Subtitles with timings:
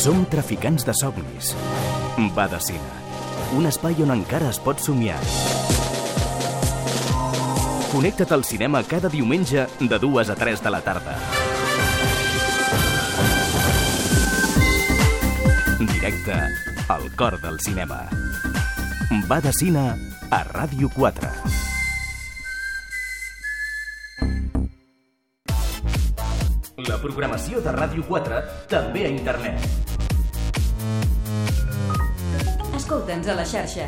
[0.00, 1.50] Som traficants de somnis.
[2.64, 2.92] Cine.
[3.52, 5.18] Un espai on encara es pot somiar.
[7.92, 11.18] Connecta't al cinema cada diumenge de 2 a 3 de la tarda.
[15.80, 16.38] Directe
[16.88, 18.08] al cor del cinema.
[19.52, 19.84] Cine
[20.30, 21.28] a Ràdio 4.
[26.88, 28.42] La programació de Ràdio 4
[28.72, 29.89] també a internet.
[33.10, 33.86] Escolta'ns a la xarxa.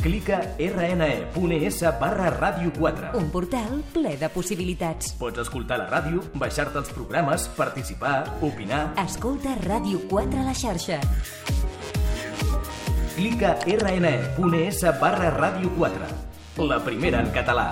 [0.00, 3.10] Clica rne.es barra Ràdio 4.
[3.18, 5.12] Un portal ple de possibilitats.
[5.20, 8.94] Pots escoltar la ràdio, baixar-te els programes, participar, opinar.
[9.04, 11.02] Escolta Ràdio 4 a la xarxa.
[13.18, 16.64] Clica rne.es barra Ràdio 4.
[16.64, 17.68] La primera en català.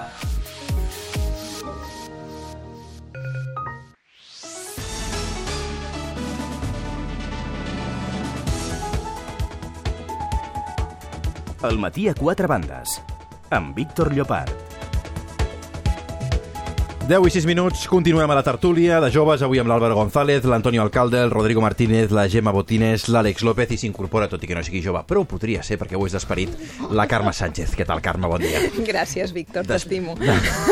[11.63, 12.97] El matí a quatre bandes.
[13.55, 14.72] Amb Víctor Llopart.
[17.09, 20.81] 10 i 6 minuts, continuem a la tertúlia de joves, avui amb l'Àlvaro González, l'Antonio
[20.85, 24.63] Alcalde, el Rodrigo Martínez, la Gemma Botines, l'Àlex López i s'incorpora, tot i que no
[24.65, 26.55] sigui jove, però ho podria ser perquè ho és d'esperit,
[26.95, 27.75] la Carme Sánchez.
[27.77, 28.31] Què tal, Carme?
[28.31, 28.63] Bon dia.
[28.91, 30.15] Gràcies, Víctor, Des- t'estimo.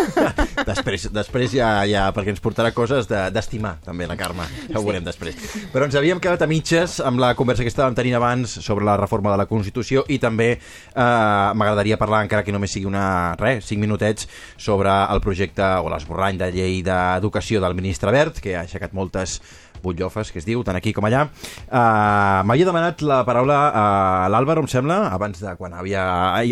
[0.70, 4.46] després, després ja, ja, perquè ens portarà coses de- d'estimar, també, la Carme.
[4.70, 5.36] Ja ho veurem després.
[5.74, 8.96] Però ens havíem quedat a mitges amb la conversa que estàvem tenint abans sobre la
[9.02, 10.62] reforma de la Constitució i també eh,
[10.94, 16.19] m'agradaria parlar, encara que només sigui una, res, cinc minutets, sobre el projecte o l'esborrany
[16.20, 19.38] de llei d'educació del ministre Bert, que ha aixecat moltes
[19.80, 21.22] butllofes, que es diu, tant aquí com allà.
[21.70, 23.84] Uh, M'havia demanat la paraula a
[24.28, 26.02] l'Àlvaro, em sembla, abans de quan havia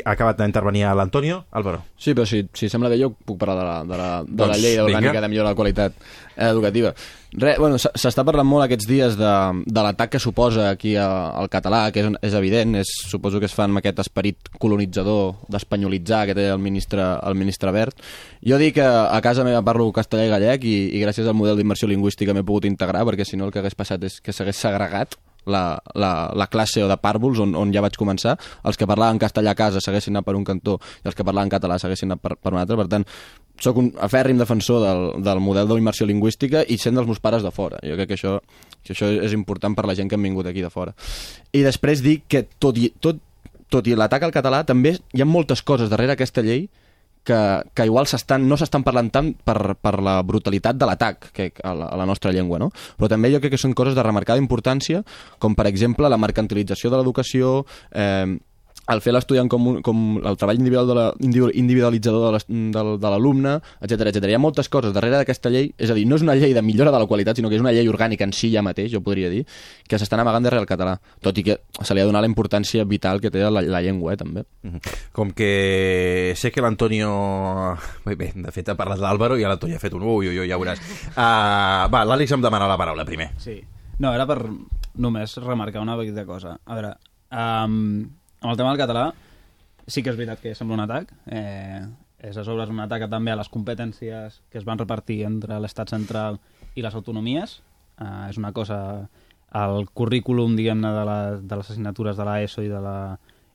[0.09, 1.43] acabat d'intervenir l'Antonio.
[1.53, 1.83] Àlvaro.
[2.01, 4.55] Sí, però si, si sembla bé, jo puc parlar de la, de la, de Doncs
[4.55, 5.25] la llei orgànica vinga.
[5.27, 6.95] de millora de la qualitat eh, educativa.
[7.37, 9.33] Re, bueno, s'està parlant molt aquests dies de,
[9.69, 13.57] de l'atac que suposa aquí al català, que és, és evident, és, suposo que es
[13.57, 18.01] fan amb aquest esperit colonitzador d'espanyolitzar que té el ministre, el ministre Bert.
[18.41, 21.61] Jo dic que a casa meva parlo castellà i gallec i, i gràcies al model
[21.61, 24.65] d'immersió lingüística m'he pogut integrar, perquè si no el que hagués passat és que s'hagués
[24.65, 25.65] segregat la,
[25.95, 28.37] la, la classe o de pàrvuls on, on ja vaig començar,
[28.69, 31.53] els que parlaven castellà a casa s'haguessin anat per un cantó i els que parlaven
[31.53, 33.07] català s'haguessin anat per, per un altre, per tant
[33.63, 37.51] sóc un afèrrim defensor del, del model d'immersió lingüística i sent dels meus pares de
[37.55, 37.81] fora.
[37.83, 38.37] Jo crec que això,
[38.87, 40.95] que això és important per la gent que han vingut aquí de fora.
[41.53, 43.19] I després dic que tot i, tot,
[43.69, 46.69] tot i l'atac al català també hi ha moltes coses darrere aquesta llei
[47.25, 47.39] que,
[47.75, 48.09] que igual
[48.45, 52.07] no s'estan parlant tant per, per la brutalitat de l'atac que, a, la, a la
[52.09, 52.71] nostra llengua, no?
[52.97, 55.03] Però també jo crec que són coses de remarcada importància,
[55.39, 58.39] com per exemple la mercantilització de l'educació, eh,
[58.89, 63.59] el fer l'estudiant com, un, com el treball individual de la, individu- individualitzador de l'alumne,
[63.85, 64.29] etc etc.
[64.31, 66.63] Hi ha moltes coses darrere d'aquesta llei, és a dir, no és una llei de
[66.65, 69.03] millora de la qualitat, sinó que és una llei orgànica en si ja mateix, jo
[69.05, 69.45] podria dir,
[69.89, 72.31] que s'estan amagant darrere el català, tot i que se li ha de donar la
[72.33, 74.47] importància vital que té la, la llengua, eh, també.
[75.13, 77.77] Com que sé que l'Antonio...
[78.07, 80.49] Bé, bé, de fet ha parlat l'Àlvaro i l'Antonio ha fet un ui, ui, ui,
[80.49, 80.81] ja ho veuràs.
[81.13, 83.31] Uh, va, l'Àlex em demana la paraula primer.
[83.43, 83.59] Sí.
[83.99, 84.39] No, era per
[84.99, 86.57] només remarcar una petita cosa.
[86.65, 86.95] A veure,
[87.35, 88.07] um,
[88.41, 89.07] amb el tema del català,
[89.87, 91.15] sí que és veritat que sembla un atac.
[91.27, 91.87] Eh,
[92.19, 95.61] és a sobre és un atac també a les competències que es van repartir entre
[95.63, 96.41] l'estat central
[96.75, 97.61] i les autonomies.
[97.99, 99.09] Eh, és una cosa...
[99.59, 102.99] El currículum, diguem-ne, de, la, de les assignatures de l'ESO i de la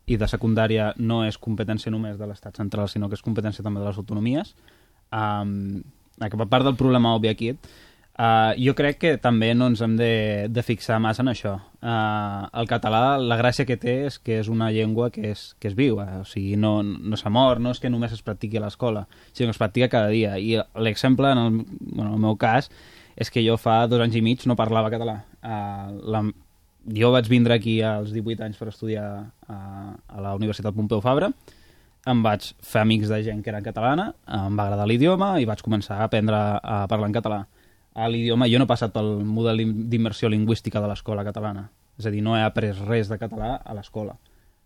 [0.10, 3.80] i de secundària no és competència només de l'estat central, sinó que és competència també
[3.80, 4.52] de les autonomies.
[5.14, 5.84] Um,
[6.20, 7.54] a part del problema obvi aquí,
[8.14, 11.56] Uh, jo crec que també no ens hem de, de fixar massa en això.
[11.82, 15.72] Uh, el català, la gràcia que té és que és una llengua que és, que
[15.72, 18.64] és viva, o sigui, no, no s'ha mort, no és que només es practiqui a
[18.68, 20.36] l'escola, sinó que es practica cada dia.
[20.38, 22.70] I l'exemple, en el, bueno, en el meu cas,
[23.18, 25.18] és que jo fa dos anys i mig no parlava català.
[25.42, 26.22] Uh, la,
[26.94, 29.08] jo vaig vindre aquí als 18 anys per estudiar
[29.50, 29.58] a,
[29.98, 31.32] a la Universitat Pompeu Fabra,
[32.06, 35.66] em vaig fer amics de gent que era catalana, em va agradar l'idioma i vaig
[35.66, 37.42] començar a aprendre a parlar en català
[37.94, 41.70] a l'idioma, jo no he passat pel model d'immersió lingüística de l'escola catalana.
[41.98, 44.18] És a dir, no he après res de català a l'escola.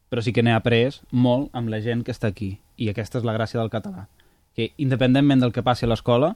[0.08, 2.58] Però sí que n'he après molt amb la gent que està aquí.
[2.80, 4.08] I aquesta és la gràcia del català.
[4.56, 6.36] Que independentment del que passi a l'escola,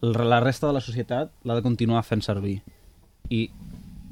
[0.00, 2.62] la resta de la societat l'ha de continuar fent servir.
[3.28, 3.50] I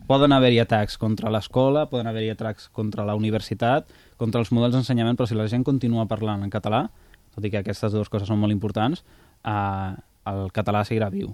[0.08, 3.88] poden haver-hi atacs contra l'escola, poden haver-hi atacs contra la universitat,
[4.20, 6.86] contra els models d'ensenyament, però si la gent continua parlant en català,
[7.34, 9.04] tot i que aquestes dues coses són molt importants,
[9.44, 9.92] eh,
[10.28, 11.32] el català seguirà viu.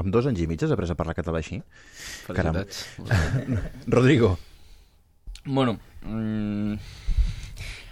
[0.00, 1.60] Amb dos anys i mig has après a parlar català així?
[2.26, 2.84] Felicitats.
[3.96, 4.34] Rodrigo.
[5.44, 6.78] Bueno, mm,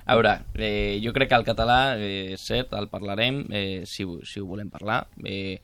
[0.05, 4.07] a veure, eh, jo crec que el català, eh, és cert, el parlarem, eh, si,
[4.25, 5.05] si ho volem parlar.
[5.25, 5.61] Eh,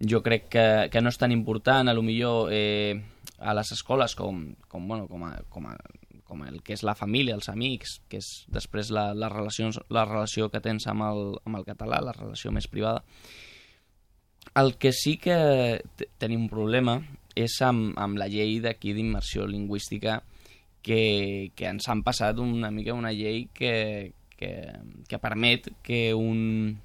[0.00, 3.02] jo crec que, que no és tan important, a lo millor eh,
[3.38, 5.76] a les escoles com, com, bueno, com, a, com, a,
[6.24, 10.06] com el que és la família, els amics, que és després la, la, relacions, la
[10.08, 13.04] relació que tens amb el, amb el català, la relació més privada.
[14.54, 16.98] El que sí que te- tenim un problema
[17.34, 20.20] és amb, amb la llei d'aquí d'immersió lingüística
[20.84, 24.50] que, que ens han passat una mica una llei que, que,
[25.08, 26.78] que permet que un,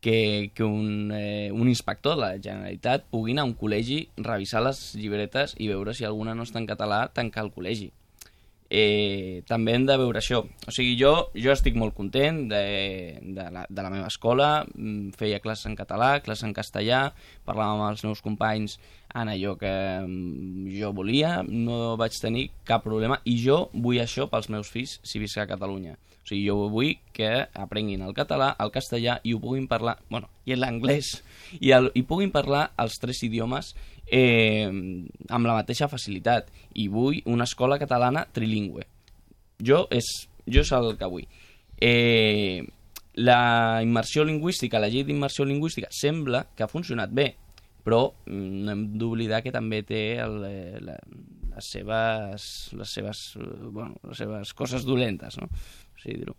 [0.00, 4.62] que, que un, eh, un inspector de la Generalitat pugui anar a un col·legi, revisar
[4.64, 7.90] les llibretes i veure si alguna no està en català, tancar el col·legi.
[8.70, 10.44] Eh, també hem de veure això.
[10.46, 12.62] O sigui, jo, jo estic molt content de,
[13.18, 17.00] de, la, de la meva escola, mm, feia classes en català, classes en castellà,
[17.44, 18.78] parlava amb els meus companys
[19.18, 19.72] en allò que
[20.04, 25.00] mm, jo volia, no vaig tenir cap problema i jo vull això pels meus fills
[25.02, 25.98] si visc a Catalunya.
[26.20, 30.30] O sigui, jo vull que aprenguin el català, el castellà i ho puguin parlar, bueno,
[30.46, 31.16] i l'anglès,
[31.58, 33.74] i, el, i puguin parlar els tres idiomes
[34.10, 36.50] eh, amb la mateixa facilitat.
[36.74, 38.86] I vull una escola catalana trilingüe.
[39.62, 40.10] Jo és,
[40.46, 41.26] jo és el que vull.
[41.80, 42.62] Eh,
[43.20, 47.32] la immersió lingüística, la llei d'immersió lingüística, sembla que ha funcionat bé,
[47.84, 50.98] però mm, no hem d'oblidar que també té el, eh, la,
[51.56, 52.44] les seves,
[52.76, 55.50] les seves, eh, bueno, les seves coses dolentes, no?
[55.50, 56.36] O sigui, dir-ho.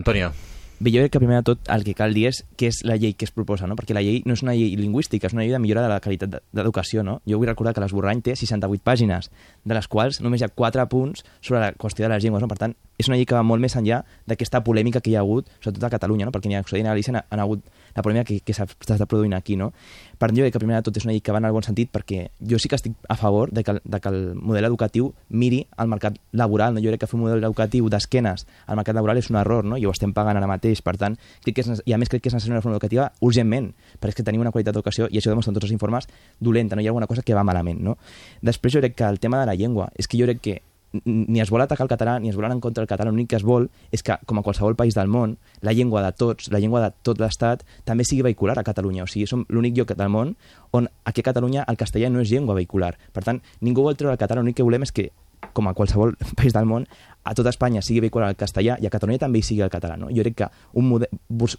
[0.00, 0.32] Antonio,
[0.80, 2.94] Bé, jo crec que primer de tot el que cal dir és què és la
[2.94, 3.74] llei que es proposa, no?
[3.74, 5.96] perquè la llei no és una llei lingüística, és una llei de millora de la
[5.98, 7.02] qualitat de- d'educació.
[7.02, 7.16] No?
[7.26, 9.26] Jo vull recordar que l'esborrany té 68 pàgines,
[9.64, 12.40] de les quals només hi ha 4 punts sobre la qüestió de les llengües.
[12.40, 12.46] No?
[12.46, 15.24] Per tant, és una llei que va molt més enllà d'aquesta polèmica que hi ha
[15.26, 16.30] hagut, sobretot a Catalunya, no?
[16.30, 17.64] perquè ni a Occident ni a Galícia han hagut
[17.98, 19.56] la polèmica que, que s'ha produint aquí.
[19.58, 19.72] No?
[20.18, 21.90] Per crec que primer de tot és una llei que va en el bon sentit
[21.94, 25.64] perquè jo sí que estic a favor de que, de que el model educatiu miri
[25.76, 26.74] al mercat laboral.
[26.74, 26.82] No?
[26.82, 29.78] Jo crec que fer un model educatiu d'esquenes al mercat laboral és un error no?
[29.78, 30.82] i ho estem pagant ara mateix.
[30.82, 33.10] Per tant, crec que és, i a més crec que és necessària una reforma educativa
[33.20, 36.08] urgentment, perquè és que tenim una qualitat d'educació, i això demostren tots els informes,
[36.40, 37.82] dolenta, no hi ha alguna cosa que va malament.
[37.84, 37.98] No?
[38.42, 40.58] Després jo crec que el tema de la llengua, és que jo crec que
[41.04, 43.30] ni es vol atacar el català ni es vol anar en contra del català, l'únic
[43.30, 46.50] que es vol és que, com a qualsevol país del món, la llengua de tots,
[46.52, 49.04] la llengua de tot l'estat, també sigui vehicular a Catalunya.
[49.04, 50.34] O sigui, som l'únic lloc del món
[50.72, 52.94] on aquí a Catalunya el castellà no és llengua vehicular.
[53.12, 55.10] Per tant, ningú vol treure el català, l'únic que volem és que
[55.52, 56.88] com a qualsevol país del món,
[57.28, 59.98] a tota Espanya sigui vehicular el castellà i a Catalunya també hi sigui el català.
[60.00, 60.08] No?
[60.08, 61.10] Jo crec que un model,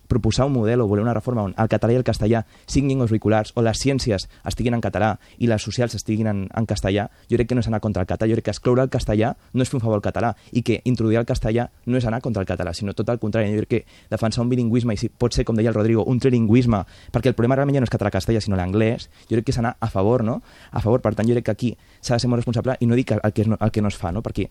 [0.09, 3.11] proposar un model o voler una reforma on el català i el castellà siguin llengües
[3.13, 7.37] vehiculars o les ciències estiguin en català i les socials estiguin en, en castellà, jo
[7.37, 8.29] crec que no és anar contra el català.
[8.31, 10.81] Jo crec que excloure el castellà no és fer un favor al català i que
[10.89, 13.53] introduir el castellà no és anar contra el català, sinó tot el contrari.
[13.53, 16.19] Jo crec que defensar un bilingüisme i si pot ser, com deia el Rodrigo, un
[16.19, 16.81] trilingüisme,
[17.13, 19.75] perquè el problema realment ja no és català-castellà, sinó l'anglès, jo crec que és anar
[19.79, 20.39] a favor, no?
[20.71, 21.71] A favor, per tant, jo crec que aquí
[22.01, 23.97] s'ha de ser molt responsable i no dic el que, no, el que no es
[23.99, 24.23] fa, no?
[24.25, 24.49] Perquè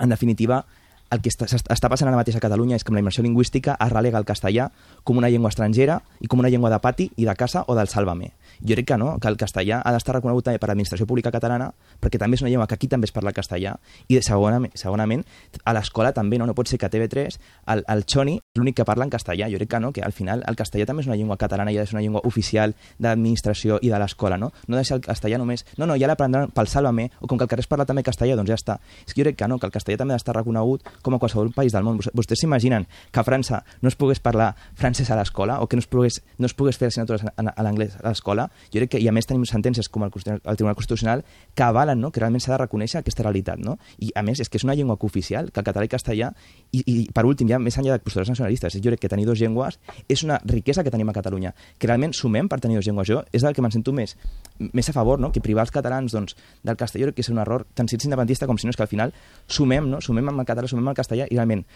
[0.00, 0.66] en definitiva,
[1.10, 3.76] el que està, està passant ara mateix a Catalunya és que amb la immersió lingüística
[3.78, 4.70] es relega el castellà
[5.04, 7.88] com una llengua estrangera i com una llengua de pati i de casa o del
[7.88, 8.32] sàlvame.
[8.60, 11.70] Jo crec que no, que el castellà ha d'estar reconegut també per l'administració pública catalana
[12.02, 13.76] perquè també és una llengua que aquí també es parla castellà
[14.08, 15.24] i segona, segonament
[15.64, 16.46] a l'escola també, no?
[16.46, 17.38] no pot ser que a TV3
[17.74, 19.50] el, el Xoni és l'únic que parla en castellà.
[19.52, 21.78] Jo crec que no, que al final el castellà també és una llengua catalana i
[21.78, 24.50] ser una llengua oficial d'administració i de l'escola, no?
[24.66, 25.66] No ha de ser el castellà només...
[25.76, 28.36] No, no, ja l'aprendran pel Sálvame, o com que al carrer es parla també castellà,
[28.38, 28.78] doncs ja està.
[29.06, 31.18] És que jo crec que no, que el castellà també ha d'estar reconegut com a
[31.18, 31.96] qualsevol país del món.
[31.98, 35.76] Vos- Vostès s'imaginen que a França no es pogués parlar francès a l'escola o que
[35.76, 38.48] no es pogués, no es pogués fer assignatures en l'anglès a l'escola?
[38.72, 41.24] Jo crec que, i a més tenim sentències com el, el Tribunal Constitucional
[41.54, 42.10] que avalen no?
[42.10, 43.58] que realment s'ha de reconèixer aquesta realitat.
[43.58, 43.78] No?
[43.98, 46.32] I a més és que és una llengua cooficial, que el català i castellà,
[46.72, 49.38] i, i per últim, ja més enllà de postures nacionalistes, jo crec que tenir dues
[49.40, 53.08] llengües és una riquesa que tenim a Catalunya, que realment sumem per tenir dues llengües.
[53.08, 54.16] Jo és del que me'n sento més,
[54.58, 55.32] més a favor, no?
[55.32, 58.46] que privar els catalans doncs, del castellà que és un error, tant si ets independentista
[58.46, 59.12] com si no és que al final
[59.48, 60.00] sumem, no?
[60.00, 61.66] sumem amb el català, sumem amb el castellà i realment,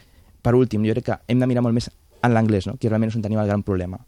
[0.40, 1.90] per últim, jo crec que hem de mirar molt més
[2.22, 2.76] en l'anglès, no?
[2.80, 4.00] que realment és on tenim el gran problema.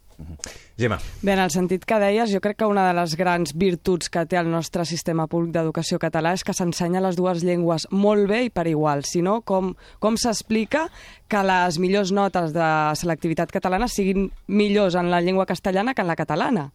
[0.77, 0.99] Gemma.
[1.21, 4.23] Bé, en el sentit que deies, jo crec que una de les grans virtuts que
[4.29, 8.43] té el nostre sistema públic d'educació català és que s'ensenya les dues llengües molt bé
[8.47, 9.03] i per igual.
[9.09, 10.85] Si no, com, com s'explica
[11.29, 12.69] que les millors notes de
[13.01, 16.69] selectivitat catalana siguin millors en la llengua castellana que en la catalana?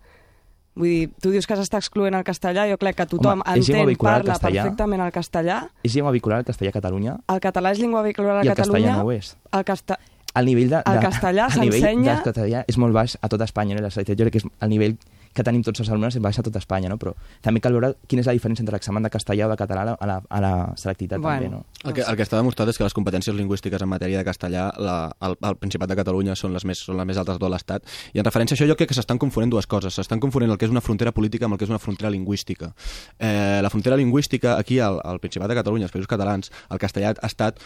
[0.78, 3.84] Vull dir, tu dius que s'està excloent el castellà, jo crec que tothom Home, entén,
[3.88, 4.62] vehicular el parla castellà.
[4.62, 5.56] perfectament el castellà.
[5.82, 8.54] És llengua vehicular el castellà a Catalunya El català és llengua vehicular a i el
[8.54, 8.94] Catalunya.
[8.94, 9.36] castellà no ho és.
[9.52, 9.98] El casta...
[10.38, 13.28] el nivell de, de El castellà el nivell s'ensenya- del castellà és molt baix a
[13.28, 13.90] tota Espanya, no?
[13.90, 14.94] Selectivitat jo crec que és el nivell
[15.34, 16.98] que tenim tots els alumnes és baix a tota Espanya, no?
[16.98, 19.84] però també cal veure quina és la diferència entre l'examen de castellà o de català
[19.94, 21.36] a la, a la, selectivitat Bueno.
[21.36, 21.64] també, no?
[21.84, 24.68] El que, el que està demostrat és que les competències lingüístiques en matèria de castellà
[24.78, 27.52] la, al, al Principat de Catalunya són les més, són les més altes de tot
[27.52, 27.86] l'Estat.
[28.14, 29.94] I en referència a això jo crec que s'estan confonent dues coses.
[29.94, 32.72] S'estan confonent el que és una frontera política amb el que és una frontera lingüística.
[33.18, 37.14] Eh, la frontera lingüística aquí al, al Principat de Catalunya, als països catalans, el castellà
[37.14, 37.62] ha estat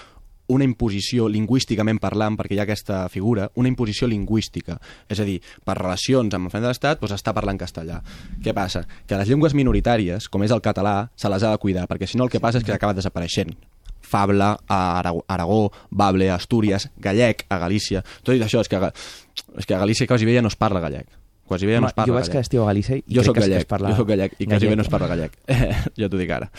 [0.53, 4.79] una imposició lingüísticament parlant, perquè hi ha aquesta figura, una imposició lingüística.
[5.09, 8.01] És a dir, per relacions amb el front de l'Estat, doncs està parlant castellà.
[8.45, 8.85] Què passa?
[9.09, 12.21] Que les llengües minoritàries, com és el català, se les ha de cuidar, perquè si
[12.21, 13.57] no el que passa és que acaba desapareixent.
[14.13, 18.03] Fabla, a Aragó, Aragó Bable, a Astúries, gallec, a Galícia...
[18.23, 18.81] Tot i això, és que,
[19.57, 21.09] és que a Galícia quasi bé ja no es parla gallec.
[21.49, 22.47] Quasi bé ja no es parla jo vaig que gallec.
[22.47, 24.47] estiu a Galícia i Jo crec que que es gallec, parla jo sóc gallec i
[24.47, 24.83] quasi bé gallec.
[24.83, 25.39] no es parla gallec.
[26.01, 26.51] ja t'ho dic ara.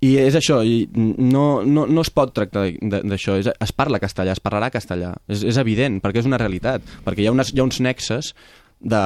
[0.00, 4.40] I és això, i no, no, no es pot tractar d'això, es parla castellà, es
[4.40, 7.66] parlarà castellà, és, és evident, perquè és una realitat, perquè hi ha, unes, hi ha
[7.66, 8.32] uns nexes
[8.80, 9.02] de,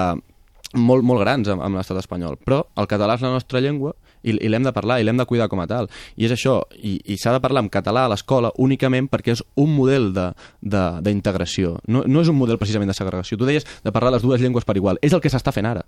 [0.78, 3.90] molt, molt grans amb, amb l'estat espanyol, però el català és la nostra llengua
[4.22, 5.90] i, i l'hem de parlar i l'hem de cuidar com a tal.
[6.16, 9.42] I és això, i, i s'ha de parlar en català a l'escola únicament perquè és
[9.60, 10.30] un model de-
[10.62, 13.36] de- d'integració, no, no és un model precisament de segregació.
[13.36, 15.82] Tu deies de parlar les dues llengües per igual, és el que s'està fent ara.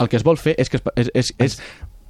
[0.00, 1.58] El que es vol fer és, que es, és, és, és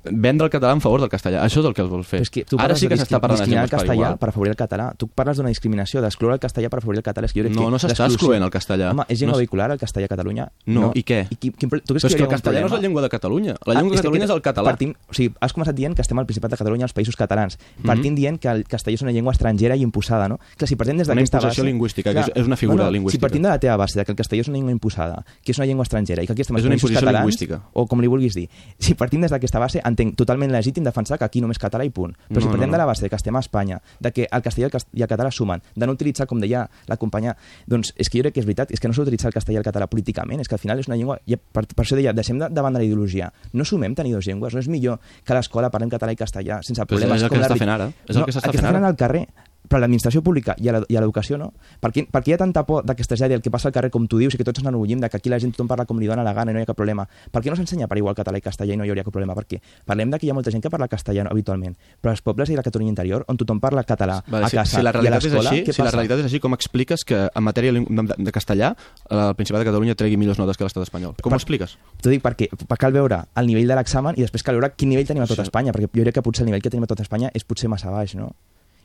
[0.04, 1.42] vendre el català en favor del castellà.
[1.44, 2.20] Això és el que es vol fer.
[2.20, 4.28] Però és que tu Ara sí que de s'està parlant de discriminar el castellà per
[4.28, 4.92] afavorir el català.
[4.96, 7.24] Tu parles d'una discriminació, d'excloure el castellà per afavorir el català.
[7.26, 8.90] És que jo crec No, que no s'està excloent el castellà.
[8.92, 10.48] Home, és llengua No vehicular el castellà a Catalunya?
[10.66, 11.26] No, i què?
[11.30, 13.02] I qui, pro- tu creus Però és que hi el castellà no és la llengua
[13.02, 13.54] de Catalunya.
[13.64, 14.64] La Ah, llengua de que Catalunya és el català.
[14.70, 17.58] Partim, o sigui, has començat dient que estem al Principat de Catalunya, als països catalans.
[17.78, 17.86] Mhm.
[17.86, 20.38] Partim dient que el castellà és una llengua estrangera i imposada, no?
[20.56, 21.62] Clar, si partim des Una d'aquesta base...
[21.64, 23.18] lingüística, que és- és una figura lingüística.
[23.18, 25.52] Si partim de la teva base, de que el castellà és una llengua imposada, que
[25.52, 27.62] és una llengua estrangera i que aquí estem És als una països catalans, lingüística.
[27.72, 31.24] o com li vulguis dir, si partim des d'aquesta base, entenc totalment legítim defensar que
[31.24, 32.12] aquí només català i punt.
[32.28, 32.74] Però No, si no, partim no.
[32.74, 35.30] de la base de que estem a Espanya, de que el castellà i el català
[35.30, 37.36] sumen, de no utilitzar, com deia la companya,
[37.66, 39.60] doncs és que jo crec que és veritat, és que no s'ha d'utilitzar el castellà
[39.60, 41.18] i el català políticament, és que al final és una llengua...
[41.26, 43.30] I per, per això deia, deixem de, davant de la ideologia.
[43.54, 46.60] No sumem tenir dues llengües, no és millor que a l'escola parlem català i castellà
[46.62, 47.22] sense Però és- problemes.
[47.22, 47.88] el que s'està fent ara.
[48.08, 48.88] És el no, que s'està que fent fent ara.
[48.88, 49.28] al carrer
[49.68, 51.52] però a l'administració pública i a la- l'educació no.
[51.80, 53.68] Per què, per què hi ha tanta por de que es traslladi el que passa
[53.68, 55.52] al carrer, com tu dius, i que tots ens enorgullim de que aquí la gent
[55.52, 57.06] tothom parla com li dona la gana i no hi ha cap problema?
[57.32, 59.34] Per què no s'ensenya per igual català i castellà i no hi hauria cap problema?
[59.34, 62.50] Perquè parlem de que hi ha molta gent que parla castellà habitualment, però als pobles
[62.50, 65.06] i la Catalunya interior, on tothom parla català Vale, a si, casa si la i
[65.06, 65.96] a l'escola, què si la passa?
[65.96, 68.74] realitat és així, com expliques que en matèria de, castellà
[69.10, 71.14] eh, el Principat de Catalunya tregui millors notes que l'estat espanyol?
[71.22, 71.78] Com ho expliques?
[72.02, 74.88] T'ho dic perquè per cal veure el nivell de l'examen i després cal veure quin
[74.90, 75.42] nivell tenim a tot Sí.
[75.42, 77.68] Espanya, perquè jo crec que potser el nivell que tenim a tot Espanya és potser
[77.68, 78.32] massa baix, no?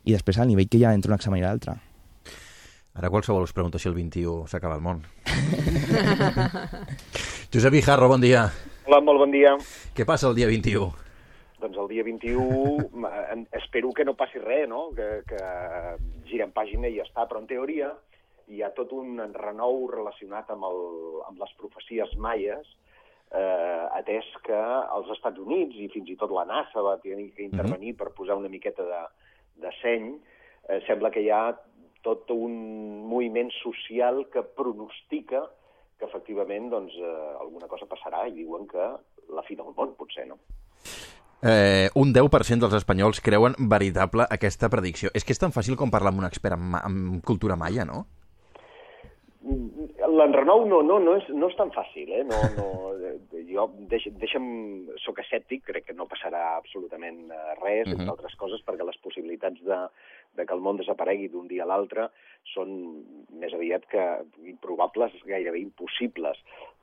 [0.10, 1.76] I després el nivell que hi ha entre un examen i l'altre.
[3.00, 5.04] Ara qualsevol us pregunta si el 21 s'acaba el món.
[7.54, 8.48] Josep Ijarro, bon dia.
[8.88, 9.54] Hola, molt bon dia.
[9.96, 10.90] Què passa el dia 21?
[11.60, 14.90] Doncs el dia 21 m- en- espero que no passi res, no?
[14.96, 15.40] que, que
[16.30, 17.92] girem pàgina i ja està, però en teoria
[18.50, 20.80] hi ha tot un renou relacionat amb, el,
[21.28, 22.66] amb les profecies maies,
[23.30, 24.58] eh, atès que
[24.96, 28.40] els Estats Units i fins i tot la NASA va tenir que intervenir per posar
[28.40, 29.02] una miqueta de,
[29.62, 30.12] de seny,
[30.68, 31.44] eh, sembla que hi ha
[32.06, 32.54] tot un
[33.08, 35.44] moviment social que pronostica
[36.00, 38.86] que efectivament doncs, eh, alguna cosa passarà i diuen que
[39.36, 40.40] la fi del món, potser, no?
[41.42, 45.12] Eh, un 10% dels espanyols creuen veritable aquesta predicció.
[45.16, 48.06] És que és tan fàcil com parlar amb un expert en, en cultura maia, no?
[50.10, 52.24] L'enrenou no, no, no, és, no és tan fàcil, eh?
[52.28, 52.68] No, no,
[53.10, 54.48] eh, jo, deix, deixa'm,
[55.04, 58.00] soc escèptic, crec que no passarà absolutament eh, res, uh -huh.
[58.00, 59.80] entre altres coses, perquè les possibilitats de,
[60.38, 62.10] de que el món desaparegui d'un dia a l'altre
[62.54, 64.06] són més aviat que
[64.46, 66.38] improbables, gairebé impossibles.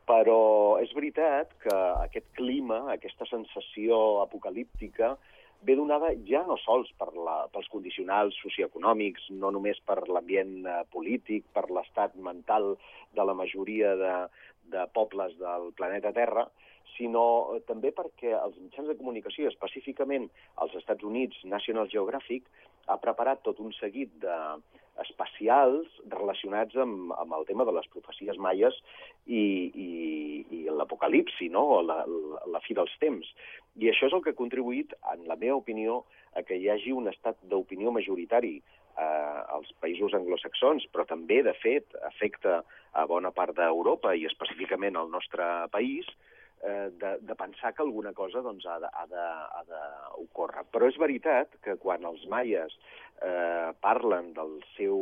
[0.06, 5.16] Però és veritat que aquest clima, aquesta sensació apocalíptica,
[5.62, 10.82] ve donada ja no sols per la, pels condicionals socioeconòmics, no només per l'ambient eh,
[10.92, 12.74] polític, per l'estat mental
[13.16, 14.14] de la majoria de,
[14.72, 16.46] de pobles del planeta Terra,
[16.96, 20.28] sinó eh, també perquè els mitjans de comunicació, específicament
[20.62, 22.48] als Estats Units, National Geographic,
[22.86, 24.36] ha preparat tot un seguit de
[25.04, 28.76] especials relacionats amb, amb el tema de les profecies maies
[29.26, 29.90] i, i,
[30.58, 31.82] i l'apocalipsi, no?
[31.86, 33.28] la, la, la fi dels temps.
[33.76, 36.04] I això és el que ha contribuït, en la meva opinió,
[36.36, 41.54] a que hi hagi un estat d'opinió majoritari eh, als països anglosaxons, però també, de
[41.60, 42.62] fet, afecta
[42.96, 46.08] a bona part d'Europa i específicament al nostre país,
[46.66, 49.06] eh, de, de pensar que alguna cosa doncs, ha
[49.70, 50.66] d'ocórrer.
[50.72, 52.76] Però és veritat que quan els maies
[53.22, 54.98] eh, parlen del seu,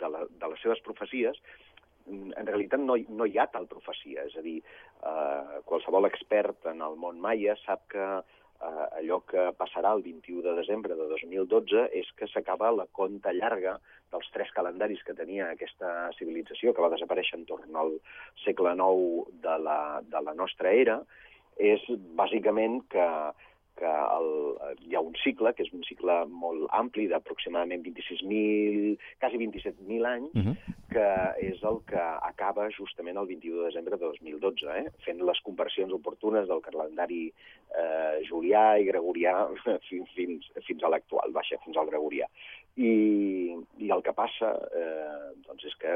[0.00, 1.40] de, la, de les seves profecies,
[2.06, 4.26] mm, en realitat no, no hi ha tal profecia.
[4.30, 4.58] És a dir,
[5.02, 10.42] eh, qualsevol expert en el món maia sap que eh, allò que passarà el 21
[10.42, 13.76] de desembre de 2012 és que s'acaba la conta llarga
[14.12, 17.96] dels tres calendaris que tenia aquesta civilització, que va desaparèixer entorn al
[18.44, 21.00] segle IX de la, de la nostra era,
[21.56, 21.82] és
[22.16, 23.06] bàsicament que,
[23.76, 24.28] que el,
[24.88, 30.32] hi ha un cicle, que és un cicle molt ampli, d'aproximadament 26.000, quasi 27.000 anys,
[30.36, 30.56] Uh -huh.
[30.92, 31.08] que
[31.48, 34.90] és el que acaba justament el 21 de desembre de 2012, eh?
[35.04, 37.32] fent les conversions oportunes del calendari
[37.80, 39.34] eh, julià i gregorià
[39.88, 42.26] fins, fins, fins a l'actual, baixa, fins al gregorià.
[42.76, 45.94] I, i el que passa eh, doncs és que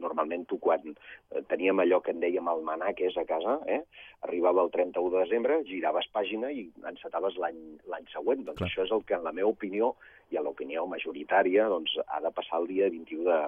[0.00, 3.82] normalment tu quan eh, teníem allò que en dèiem el manaques a casa, eh,
[4.24, 7.60] arribava el 31 de desembre, giraves pàgina i encetaves l'any
[7.92, 8.44] l'any següent.
[8.48, 8.70] Doncs Clar.
[8.70, 9.92] això és el que en la meva opinió
[10.30, 13.40] i a l'opinió majoritària doncs, ha de passar el dia 21 de,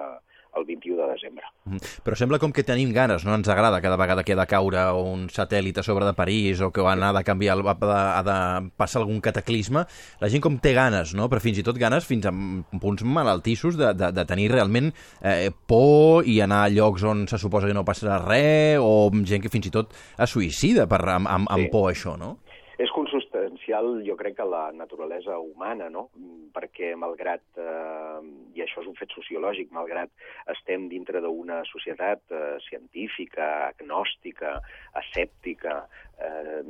[0.57, 1.45] el 21 de desembre.
[1.65, 1.79] Mhm.
[2.03, 3.35] Però sembla com que tenim ganes, no?
[3.35, 6.71] Ens agrada cada vegada que ha de caure un satèl·lit a sobre de París o
[6.71, 9.85] que ha de canviar, ha de, ha de passar algun cataclisme.
[10.19, 11.29] La gent com té ganes, no?
[11.29, 15.51] Però fins i tot ganes fins a punts malaltissos de, de, de tenir realment eh,
[15.67, 19.49] por i anar a llocs on se suposa que no passarà res o gent que
[19.49, 21.71] fins i tot es suïcida per, amb, amb, amb Sí.
[21.71, 22.37] por a això, no?
[22.77, 26.09] És consubstancial, jo crec, a la naturalesa humana, no?
[26.13, 28.21] Mm, Perquè, malgrat, eh,
[28.57, 30.09] i això és un fet sociològic, malgrat
[30.53, 34.55] estem dintre d'una societat eh, científica, agnòstica,
[35.01, 35.79] escèptica,
[36.21, 36.61] eh,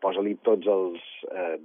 [0.00, 1.58] posa-li tots els eh,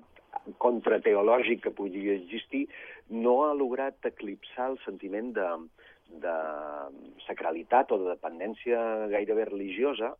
[0.63, 2.67] contrateològic que pugui existir,
[3.09, 5.47] no ha lograt eclipsar el sentiment de,
[6.23, 6.35] de
[7.27, 10.13] sacralitat o de dependència gairebé religiosa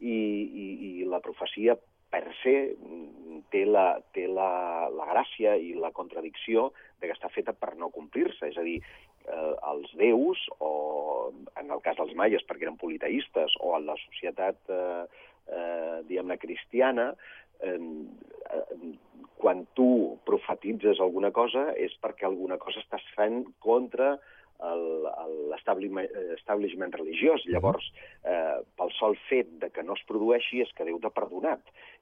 [0.00, 0.66] i, i,
[1.02, 1.76] i la profecia
[2.10, 7.30] per se mm, té, la, té la, la gràcia i la contradicció de que està
[7.32, 8.50] feta per no complir-se.
[8.50, 8.78] És a dir,
[9.26, 13.96] eh, els déus, o en el cas dels maies perquè eren politeistes, o en la
[14.06, 15.04] societat, eh,
[15.50, 17.14] eh, cristiana,
[17.60, 18.98] eh, eh,
[19.40, 24.20] quan tu profetitzes alguna cosa és perquè alguna cosa estàs fent contra el-
[24.60, 27.44] l'establishment establishment religiós.
[27.46, 27.86] Llavors,
[28.24, 31.60] eh, pel sol fet de que no es produeixi és que Déu t'ha perdonat.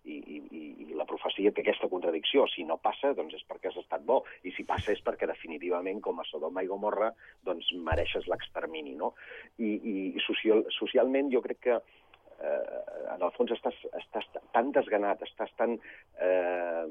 [0.09, 2.47] I, i, i- i la profecia té aquesta contradicció.
[2.49, 4.23] Si no passa, doncs és perquè has estat bo.
[4.45, 7.13] I si passa és perquè definitivament, com a Sodoma i Gomorra,
[7.45, 9.15] doncs mereixes l'extermini, no?
[9.59, 9.75] I,
[10.17, 12.81] i social, socialment jo crec que eh,
[13.15, 15.77] en el fons estàs, estàs tan desganat, estàs tan,
[16.23, 16.87] eh,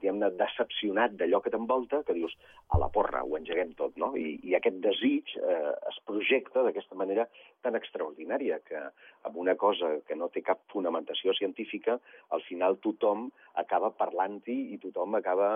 [0.00, 2.34] diguem-ne, decepcionat d'allò que t'envolta, que dius,
[2.74, 4.12] a la porra, ho engeguem tot, no?
[4.18, 7.26] I, i aquest desig eh, es projecta d'aquesta manera
[7.66, 8.80] tan extraordinària que
[9.28, 11.98] amb una cosa que no té cap fonamentació científica,
[12.36, 13.28] al final tothom
[13.64, 15.50] acaba parlant-hi i tothom acaba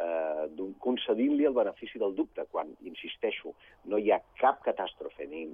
[0.00, 3.54] eh, concedint-li el benefici del dubte, quan, insisteixo,
[3.90, 5.44] no hi ha cap catàstrofe, ni,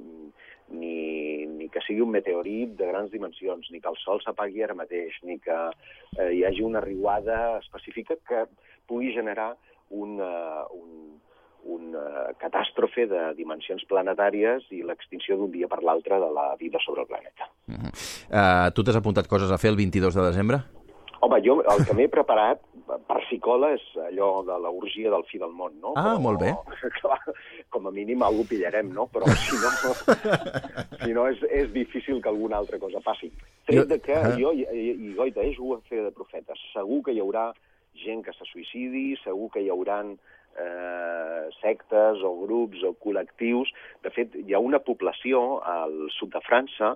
[0.70, 4.76] ni, ni que sigui un meteorit de grans dimensions, ni que el Sol s'apagui ara
[4.78, 5.58] mateix, ni que
[6.18, 8.46] eh, hi hagi una riuada específica que
[8.88, 9.54] pugui generar
[9.90, 11.18] una, un,
[11.68, 17.04] una catàstrofe de dimensions planetàries i l'extinció d'un dia per l'altre de la vida sobre
[17.04, 17.48] el planeta.
[17.68, 20.62] Uh, tu t'has apuntat coses a fer el 22 de desembre?
[21.20, 25.52] Home, jo el que m'he preparat per psicola és allò de l'orgia del fi del
[25.52, 25.92] món, no?
[26.00, 26.54] Ah, molt bé.
[27.00, 27.18] Clar,
[27.74, 29.06] com a mínim algú pillarem, no?
[29.12, 29.70] Però si no,
[31.04, 33.30] si no és, és difícil que alguna altra cosa passi.
[33.68, 34.32] Tret de que Ah.
[34.40, 36.58] jo, i, i Goita, és ho a fer de profetes.
[36.72, 37.50] Segur que hi haurà
[37.98, 40.16] gent que se suïcidi, segur que hi hauran
[40.58, 43.70] eh, sectes o grups o col·lectius.
[44.04, 46.94] De fet, hi ha una població al sud de França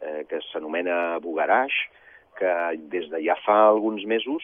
[0.00, 1.74] eh, que s'anomena Bugaraix,
[2.38, 2.50] que
[2.90, 4.42] des de ja fa alguns mesos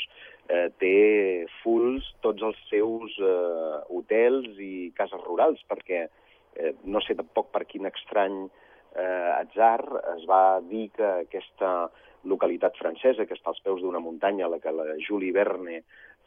[0.50, 7.16] eh, té fulls tots els seus eh, hotels i cases rurals, perquè eh, no sé
[7.18, 9.80] tampoc per quin estrany eh, atzar
[10.16, 11.90] es va dir que aquesta
[12.28, 15.80] localitat francesa, que està als peus d'una muntanya, a la que la Julie Verne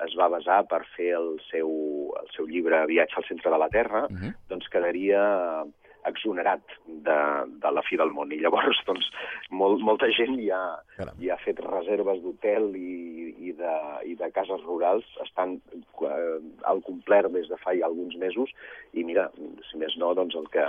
[0.04, 1.70] es va basar per fer el seu,
[2.18, 4.34] el seu llibre Viatge al centre de la Terra, Uh -huh.
[4.50, 5.66] doncs quedaria
[6.10, 7.18] exonerat de,
[7.64, 8.32] de la fi del món.
[8.34, 9.10] I llavors, doncs,
[9.52, 10.60] molt, molta gent ja,
[10.98, 11.20] Caram.
[11.24, 13.76] ja ha fet reserves d'hotel i, i, de,
[14.10, 16.40] i de cases rurals, estan eh,
[16.70, 18.52] al complet des de fa ja alguns mesos,
[18.94, 19.28] i mira,
[19.70, 20.66] si més no, doncs el que,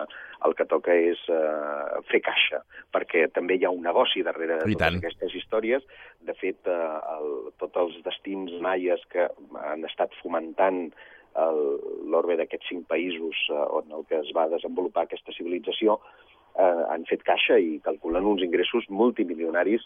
[0.46, 2.62] el que toca és eh, fer caixa,
[2.94, 5.00] perquè també hi ha un negoci darrere de I totes tant.
[5.00, 5.86] aquestes històries.
[6.24, 9.28] De fet, eh, el, tots els destins maies que
[9.64, 10.86] han estat fomentant
[12.10, 15.98] l'orbe d'aquests cinc països eh, on el que es va desenvolupar aquesta civilització
[16.54, 19.82] eh, han fet caixa i calculen uns ingressos multimilionaris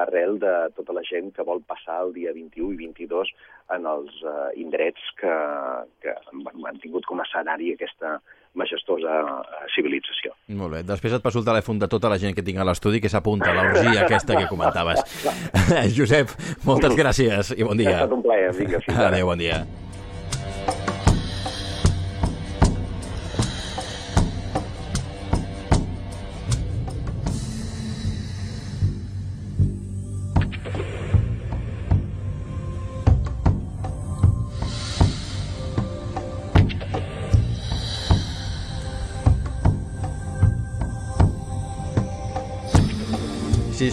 [0.00, 3.32] arrel de tota la gent que vol passar el dia 21 i 22
[3.74, 5.32] en els eh, indrets que,
[6.04, 8.20] que bueno, han tingut com a escenari aquesta
[8.54, 10.32] majestuosa eh, civilització.
[10.60, 10.84] Molt bé.
[10.86, 13.50] Després et passo el telèfon de tota la gent que tinc a l'estudi que s'apunta
[13.50, 15.02] a l'orgia aquesta que comentaves.
[15.98, 16.32] Josep,
[16.66, 17.96] moltes gràcies i bon Ha dia.
[17.98, 18.82] estat un plaer, vinga.
[19.10, 19.64] Adéu, bon dia.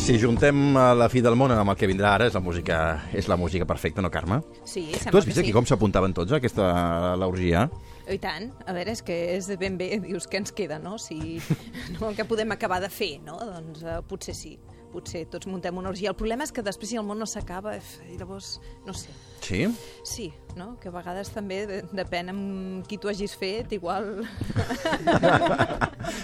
[0.08, 2.78] Si, juntem a la fi del món amb el que vindrà ara, és la música,
[3.18, 4.40] és la música perfecta, no, Carme?
[4.64, 5.56] Sí, sembla Tu has vist que aquí sí.
[5.58, 6.70] com s'apuntaven tots a aquesta
[7.20, 7.66] l'orgia?
[8.08, 8.48] I tant.
[8.64, 10.96] A veure, és que és ben bé, dius, què ens queda, no?
[11.02, 11.42] Si,
[11.98, 13.36] no que podem acabar de fer, no?
[13.42, 14.56] Doncs uh, potser sí.
[14.94, 16.14] Potser tots muntem una orgia.
[16.14, 17.76] El problema és que després, si el món no s'acaba,
[18.08, 19.12] i llavors, no sé.
[19.42, 19.68] Sí?
[20.08, 20.78] Sí, no?
[20.80, 24.24] Que a vegades també de, depèn amb qui tu hagis fet, igual...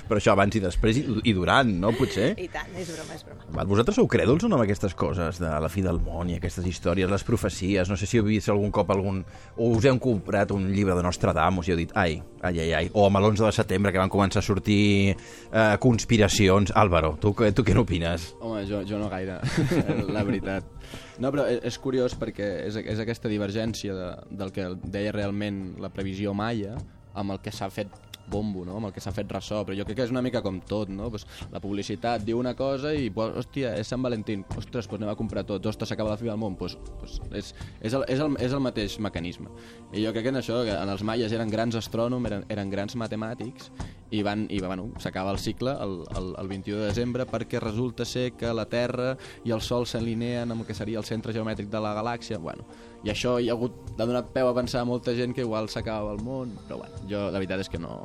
[0.07, 1.91] Però això abans i després i, i durant, no?
[1.97, 2.29] Potser?
[2.39, 3.43] I tant, és broma, és broma.
[3.55, 6.37] Va, Vosaltres sou crèduls o no amb aquestes coses de la fi del món i
[6.39, 7.89] aquestes històries, les profecies?
[7.91, 9.21] No sé si heu vist algun cop algun...
[9.57, 12.91] O us heu comprat un llibre de Nostradamus i heu dit ai, ai, ai, ai.
[12.95, 16.71] O amb l'11 de setembre que van començar a sortir eh, conspiracions.
[16.79, 18.31] Álvaro, tu, què- tu què n'opines?
[18.41, 19.41] Home, jo, jo no gaire,
[20.15, 20.72] la veritat.
[21.21, 25.75] No, però és, és curiós perquè és, és aquesta divergència de, del que deia realment
[25.83, 26.77] la previsió maia
[27.13, 27.93] amb el que s'ha fet
[28.27, 28.77] bombo, no?
[28.77, 30.89] amb el que s'ha fet ressò, però jo crec que és una mica com tot,
[30.93, 31.09] no?
[31.11, 35.11] Pues, la publicitat diu una cosa i, pues, hòstia, és Sant Valentín, ostres, pues anem
[35.11, 38.23] a comprar tots, ostres, s'acaba la fi del món, pues, pues, és, és, el, és,
[38.23, 39.51] el, és el mateix mecanisme.
[39.91, 42.71] I jo crec que en això, que en els maies eren grans astrònoms, eren, eren
[42.73, 43.71] grans matemàtics,
[44.13, 48.05] i van i bueno, s'acaba el cicle el, el, el 21 de desembre perquè resulta
[48.05, 51.71] ser que la Terra i el Sol s'alineen amb el que seria el centre geomètric
[51.73, 52.67] de la galàxia bueno,
[53.03, 55.69] i això hi ha hagut de donar peu a pensar a molta gent que igual
[55.69, 57.97] s'acaba el món però bueno, jo la veritat és que no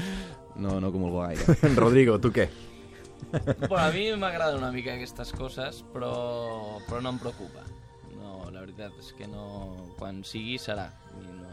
[0.64, 2.50] no, no comulgo gaire Rodrigo, tu què?
[3.32, 6.12] Bueno, a mi m'agraden una mica aquestes coses, però,
[6.86, 7.64] però no em preocupa.
[8.14, 9.74] No, la veritat és que no...
[9.98, 10.86] Quan sigui, serà.
[11.18, 11.43] I no,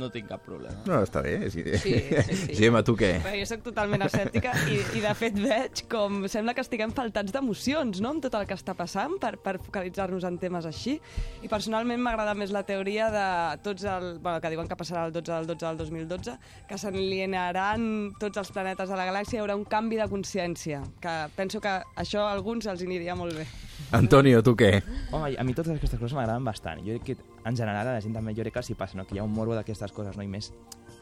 [0.00, 0.76] no tinc cap problema.
[0.88, 1.38] No, està bé.
[1.50, 2.54] Sí, Sí, sí, sí.
[2.58, 3.16] Gemma, tu què?
[3.24, 7.34] Bé, jo sóc totalment escèptica i, i de fet veig com sembla que estiguem faltats
[7.34, 8.14] d'emocions no?
[8.14, 10.96] amb tot el que està passant per, per focalitzar-nos en temes així
[11.42, 13.26] i personalment m'agrada més la teoria de
[13.64, 16.36] tots el, bueno, que diuen que passarà el 12 del 12 del 2012
[16.68, 20.82] que s'alinearan tots els planetes de la galàxia i hi haurà un canvi de consciència
[21.02, 23.46] que penso que això a alguns els aniria molt bé
[23.94, 24.80] Antonio, tu què?
[25.14, 26.80] Home, a mi totes aquestes coses m'agraden bastant.
[26.82, 28.98] Jo crec que, en general, a la gent també jo crec que els hi passa,
[28.98, 29.06] no?
[29.06, 30.24] que hi ha un morbo d'aquestes coses, no?
[30.26, 30.50] i més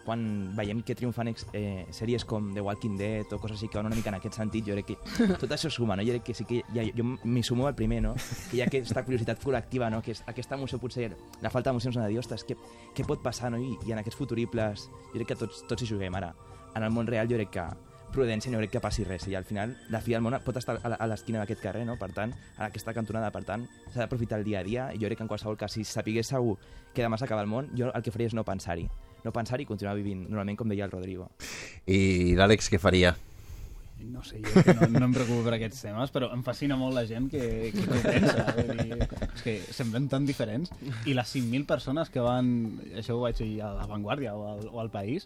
[0.04, 3.88] quan veiem que triomfan eh, sèries com The Walking Dead o coses així que van
[3.88, 6.04] una mica en aquest sentit, jo crec que tot això suma, no?
[6.04, 8.12] Jo crec que sí que ja, jo m'hi sumo al primer, no?
[8.50, 10.02] Que hi ha aquesta curiositat col·lectiva, no?
[10.04, 11.08] Que és, aquesta emoció potser,
[11.40, 12.58] la falta d'emocions de dir, ostres, què,
[12.94, 13.62] què pot passar, no?
[13.62, 16.34] I, I en aquests futuribles, jo crec que tots, tots hi juguem ara.
[16.74, 17.66] En el món real jo crec que
[18.14, 20.78] prudència no crec que passi res i al final la fi del món pot estar
[20.82, 21.98] a la- a l'esquina d'aquest carrer, no?
[21.98, 25.06] per tant, a aquesta cantonada, per tant, s'ha d'aprofitar el dia a dia i jo
[25.10, 26.56] crec que en qualsevol cas, si sapigués segur
[26.94, 28.88] que demà s'acaba el món, jo el que faria és no pensar-hi
[29.24, 31.30] no pensar-hi i continuar vivint normalment com deia el Rodrigo.
[31.88, 33.14] I l'Àlex què faria?
[34.04, 36.92] No sé, jo que no, no em preocupo per aquests temes, però em fascina molt
[36.92, 38.44] la gent que, que ho pensa.
[38.58, 38.98] Vull dir,
[39.30, 40.68] és que semblen tan diferents.
[41.08, 42.50] I les 5.000 persones que van...
[43.00, 45.24] Això ho vaig dir a La Vanguardia o al, o al País,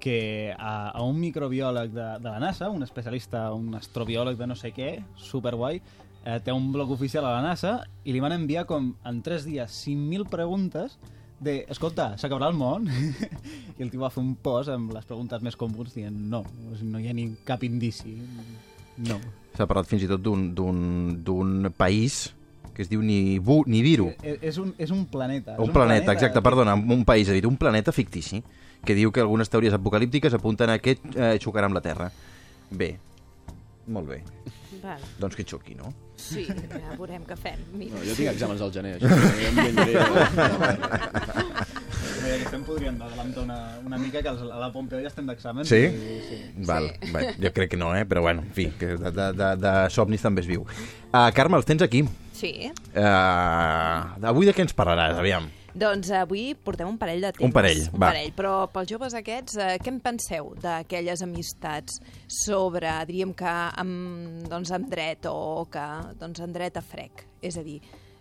[0.00, 4.56] que a, a un microbiòleg de, de la NASA, un especialista, un astrobiòleg de no
[4.56, 5.80] sé què, superguai,
[6.24, 9.44] eh, té un blog oficial a la NASA i li van enviar com en 3
[9.46, 10.96] dies 5.000 preguntes
[11.40, 12.88] de, escolta, s'acabarà el món?
[13.78, 16.42] I el tio va fer un post amb les preguntes més comuns dient no,
[16.82, 18.16] no hi ha ni cap indici.
[19.00, 19.16] No.
[19.56, 22.30] S'ha parlat fins i tot d'un- país
[22.74, 24.10] que es diu Nibiru.
[24.22, 25.54] Eh, És un, és un planeta.
[25.56, 28.42] és Un planeta, exacte, perdona, un país, ha dit, un planeta fictici,
[28.86, 32.10] que diu que algunes teories apocalíptiques apunten a que eh, xocarà amb la Terra.
[32.70, 32.94] Bé,
[33.88, 34.22] molt bé.
[34.80, 35.04] Vale.
[35.20, 35.90] Doncs que xoqui, no?
[36.20, 37.60] Sí, ja veurem què fem.
[37.76, 37.94] Mira.
[37.96, 39.94] no, jo tinc exàmens al gener em venjaré
[42.20, 45.28] Bé, aquest em podríem adelantar una, una mica, que els, a la Pompeu ja estem
[45.28, 45.68] d'exàmens.
[45.70, 45.80] Sí?
[45.88, 46.40] i- sí.
[46.68, 48.04] Val, va, jo crec que no, eh?
[48.08, 50.66] però bueno, en fi, que de, de, de, de somnis també es viu.
[51.10, 52.04] Uh, Carme, els tens aquí.
[52.36, 52.52] Sí.
[52.92, 55.48] Uh, avui de què ens parlaràs, aviam?
[55.74, 57.46] Doncs avui portem un parell de temes.
[57.46, 58.10] Un parell, un va.
[58.10, 58.32] parell.
[58.36, 62.00] Però pels joves aquests, eh, què en penseu d'aquelles amistats
[62.42, 65.86] sobre, diríem que amb, doncs, amb dret o que
[66.20, 67.26] doncs, amb dret a frec?
[67.42, 67.78] És a dir,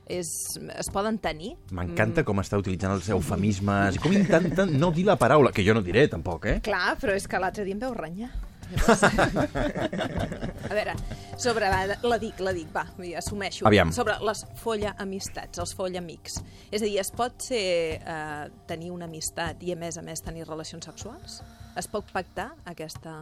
[0.09, 0.29] és,
[0.73, 1.53] es poden tenir?
[1.75, 5.85] M'encanta com està utilitzant els eufemismes com intenten no dir la paraula, que jo no
[5.85, 6.59] diré tampoc, eh?
[6.65, 8.31] Clar, però és que l'altre dia em veu renyar.
[8.69, 9.03] Llavors...
[10.69, 10.93] a veure,
[11.39, 12.85] sobre, va, la dic, la dic, va,
[13.19, 13.65] assumeixo.
[13.69, 13.91] Aviam.
[13.95, 16.39] Sobre les folla amistats, els folla amics.
[16.71, 17.63] És a dir, es pot ser,
[17.99, 21.41] eh, tenir una amistat i a més a més tenir relacions sexuals?
[21.79, 23.21] Es pot pactar aquesta...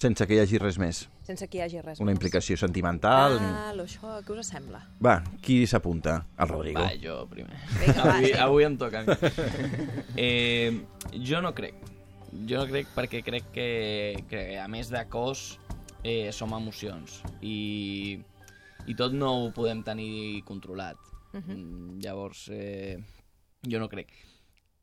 [0.00, 1.02] Sense que hi hagi res més.
[1.28, 2.16] sense que hi hagi res Una més?
[2.16, 3.34] implicació sentimental...
[3.36, 4.80] ni- Ah, lo, això, què us sembla?
[5.04, 6.14] Va, qui s'apunta?
[6.40, 6.80] El Rodrigo.
[6.80, 7.58] Va, jo primer.
[7.82, 9.12] Vinga, va, avui, avui em toca a mi.
[10.16, 10.72] Eh,
[11.28, 11.76] jo no crec.
[12.30, 13.68] Jo no crec perquè crec que,
[14.30, 15.58] que a més de cos
[16.04, 18.20] eh, som emocions i,
[18.86, 20.98] i tot no ho podem tenir controlat.
[21.34, 22.98] Mm, Llavors, eh,
[23.66, 24.14] jo no crec.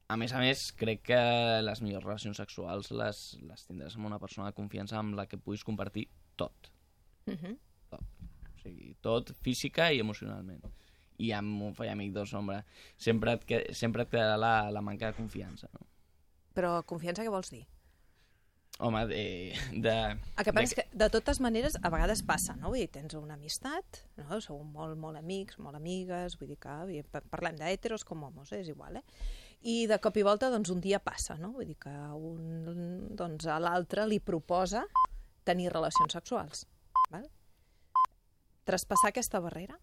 [0.08, 1.20] A més a més, crec que
[1.64, 5.40] les millors relacions sexuals les, les tindràs amb una persona de confiança amb la que
[5.40, 6.08] puguis compartir
[6.40, 6.72] tot.
[7.28, 7.58] Mhm.
[7.92, 8.04] tot.
[8.48, 10.64] O sigui, tot física i emocionalment.
[11.24, 12.62] I amb un fill amic, doncs, home,
[12.96, 15.88] sempre et, que, sempre et quedarà la, la manca de confiança, no?
[16.58, 17.64] Però confiança què vols dir?
[18.80, 19.22] Home, de...
[19.82, 19.94] de
[20.38, 22.70] El que és que, de totes maneres, a vegades passa, no?
[22.70, 24.38] Vull dir, tens una amistat, no?
[24.44, 28.22] Sou molt, molt amics, molt amigues, vull dir que vull dir, pa- parlem d'heteros com
[28.28, 28.60] homos, eh?
[28.62, 29.06] és igual, eh?
[29.66, 31.50] I de cop i volta, doncs, un dia passa, no?
[31.56, 34.86] Vull dir que un, doncs, a l'altre li proposa
[35.48, 36.68] tenir relacions sexuals,
[37.10, 37.26] val?
[38.70, 39.80] Traspassar aquesta barrera?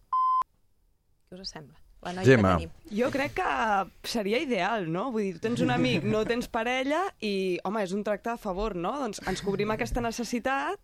[1.32, 1.80] Què us sembla?
[2.04, 2.54] La noia Gemma.
[2.58, 2.98] que tenim.
[2.98, 5.08] Jo crec que seria ideal, no?
[5.14, 8.36] Vull dir, tu tens un amic, no tens parella i, home, és un tracte a
[8.40, 8.92] favor, no?
[9.00, 10.78] Doncs ens cobrim aquesta necessitat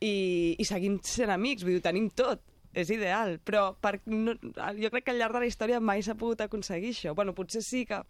[0.00, 2.42] i, i seguim sent amics, vull dir, tenim tot.
[2.74, 4.32] És ideal, però per, no,
[4.74, 7.12] jo crec que al llarg de la història mai s'ha pogut aconseguir això.
[7.14, 8.00] Bueno, potser sí que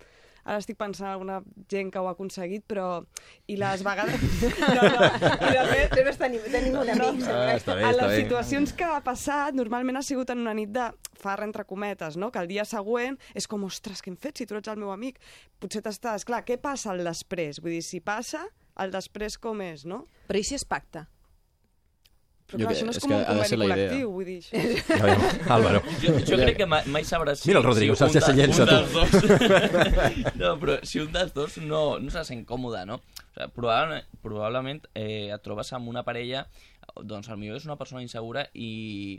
[0.44, 1.38] ara estic pensant en alguna
[1.72, 3.02] gent que ho ha aconseguit, però...
[3.48, 4.20] I les vegades...
[4.60, 7.38] No, no, i de fet, Sempre tenim, tenim un amic, sempre.
[7.38, 8.20] Ah, està bé, a està les bé.
[8.22, 10.88] situacions que ha passat, normalment ha sigut en una nit de
[11.20, 12.30] farra entre cometes, no?
[12.32, 14.92] que el dia següent és com, ostres, què hem fet si tu ets el meu
[14.94, 15.20] amic?
[15.60, 16.26] Potser t'estàs...
[16.28, 17.62] Clar, què passa al després?
[17.64, 18.44] Vull dir, si passa,
[18.80, 20.04] el després com és, no?
[20.28, 21.06] Però i si es pacta?
[22.44, 23.88] Però clar, que- això no és, és com que un conveni la idea.
[23.90, 24.98] col·lectiu, vull dir, això.
[24.98, 25.80] A veure, Álvaro.
[26.04, 27.48] Jo, jo crec que mai, mai sabràs si...
[27.48, 28.74] Mira el Rodrigo, si un se'ls de- llença, tu.
[28.92, 29.10] dos...
[30.42, 32.98] no, però si un dels dos no, no se sent còmode, no?
[33.00, 36.44] O sigui, probablement, probablement eh, et trobes amb una parella,
[37.02, 39.16] doncs potser és una persona insegura i,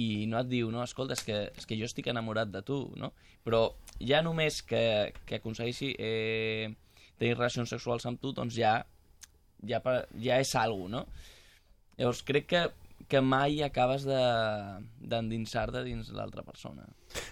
[0.00, 2.80] i no et diu, no, escolta, és que, és que jo estic enamorat de tu,
[2.98, 3.12] no?
[3.44, 3.60] Però
[4.00, 6.72] ja només que, que aconsegueixi eh,
[7.20, 8.78] tenir relacions sexuals amb tu, doncs ja,
[9.68, 9.82] ja,
[10.18, 11.04] ja és algo, no?
[12.00, 12.62] Llavors crec que,
[13.08, 16.86] que mai acabes de- d'endinsar-te dins l'altra persona.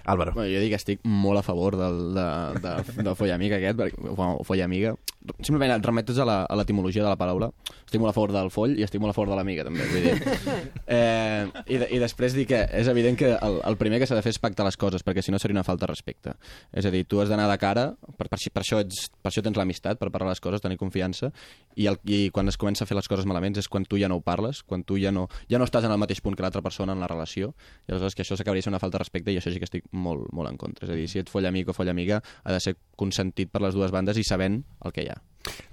[0.05, 0.33] Álvaro.
[0.35, 2.27] Bueno, jo dic que estic molt a favor del, de,
[2.63, 4.95] de, del foll amic aquest, perquè, o o foll amiga.
[5.43, 7.53] Simplement et remetes a la- a l'etimologia de la paraula.
[7.85, 9.87] Estic molt a favor del foll i estic molt a favor de l'amiga, també.
[9.93, 10.17] Vull dir.
[10.93, 14.17] Eh, i, de, I després dir que és evident que el, el primer que s'ha
[14.19, 16.35] de fer és pactar les coses, perquè si no seria una falta de respecte.
[16.73, 17.85] És a dir, tu has d'anar de cara,
[18.19, 21.31] per, per, per, això ets, per això tens l'amistat, per parlar les coses, tenir confiança,
[21.77, 24.11] i, el, i quan es comença a fer les coses malament és quan tu ja
[24.11, 26.45] no ho parles, quan tu ja no, ja no estàs en el mateix punt que
[26.45, 27.55] l'altra persona en la relació,
[27.89, 29.89] i aleshores que això s'acabaria sent una falta de respecte i això sí que estic
[29.97, 30.87] molt, molt en contra.
[30.87, 33.65] És a dir, si ets foll amic o foll amiga, ha de ser consentit per
[33.65, 35.19] les dues bandes i sabent el que hi ha.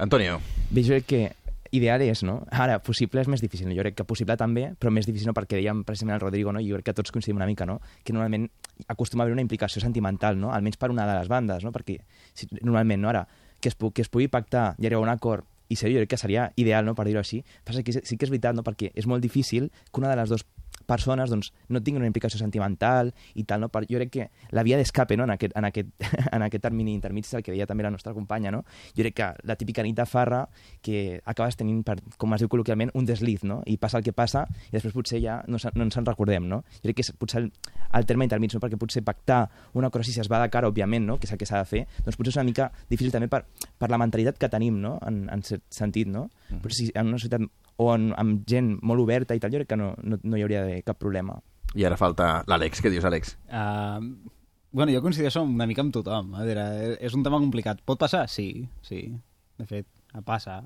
[0.01, 0.39] Antonio.
[0.71, 1.21] Bé, jo crec que
[1.71, 2.39] ideal és, no?
[2.49, 3.69] Ara, possible és més difícil.
[3.75, 6.63] Jo crec que possible també, però més difícil no perquè dèiem precisament el Rodrigo, no?
[6.63, 7.79] i jo crec que tots coincidim una mica, no?
[8.03, 8.49] que normalment
[8.87, 10.53] acostuma a haver una implicació sentimental, no?
[10.55, 11.73] almenys per una de les bandes, no?
[11.75, 11.99] perquè
[12.33, 13.11] si, normalment, no?
[13.13, 13.27] ara,
[13.61, 16.07] que es, pu que es pugui pactar i arribar a un acord i seria, jo
[16.07, 17.43] crec que seria ideal, no?, per dir-ho així.
[17.61, 20.17] Passa que sí sí que és veritat, no?, perquè és molt difícil que una de
[20.17, 20.41] les dues
[20.89, 23.69] persones doncs, no tinguin una implicació sentimental i tal, no?
[23.69, 25.27] Per, jo crec que la via d'escape no?
[25.27, 25.91] en, aquest, en, aquest,
[26.35, 28.63] en aquest termini intermig és el que deia també la nostra companya, no?
[28.95, 30.45] Jo crec que la típica nit de farra
[30.85, 33.61] que acabes tenint, per, com es diu col·loquialment, un desliz, no?
[33.69, 36.63] I passa el que passa i després potser ja no, no ens en recordem, no?
[36.79, 37.51] Jo crec que és potser el,
[37.93, 38.63] el terme intermig, no?
[38.63, 39.43] perquè potser pactar
[39.77, 41.17] una cosa si es va de cara, òbviament, no?
[41.19, 43.43] que és el que s'ha de fer, doncs potser és una mica difícil també per,
[43.77, 44.97] per la mentalitat que tenim, no?
[45.05, 46.27] en, en cert sentit, no?
[46.49, 47.45] Però si en una societat
[47.79, 50.43] o en, amb gent molt oberta i tal, jo crec que no, no, no hi
[50.43, 51.37] hauria d'haver cap problema.
[51.77, 52.81] I ara falta l'Àlex.
[52.83, 53.35] Què dius, Àlex?
[53.47, 54.01] Uh,
[54.73, 56.33] bueno, jo coincideixo una mica amb tothom.
[56.35, 56.65] A veure,
[56.99, 57.83] és un tema complicat.
[57.85, 58.25] Pot passar?
[58.31, 58.49] Sí,
[58.85, 59.03] sí.
[59.59, 59.87] De fet,
[60.25, 60.61] passa.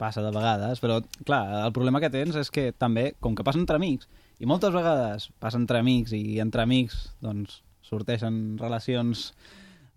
[0.00, 3.60] Passa de vegades, però, clar, el problema que tens és que també, com que passa
[3.60, 4.08] entre amics,
[4.40, 9.28] i moltes vegades passa entre amics i entre amics, doncs, sorteixen relacions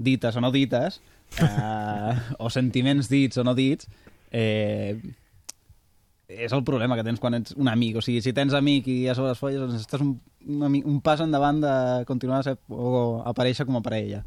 [0.04, 1.00] dites o no dites,
[1.40, 3.88] eh, o sentiments dits o no dits,
[4.36, 5.00] eh,
[6.30, 7.98] és el problema que tens quan ets un amic.
[8.00, 10.16] O sigui, si tens amic i a sobre es folles, doncs estàs un,
[10.48, 11.74] un, ami- un pas endavant de
[12.10, 14.24] continuar a ser, o aparèixer com a parella.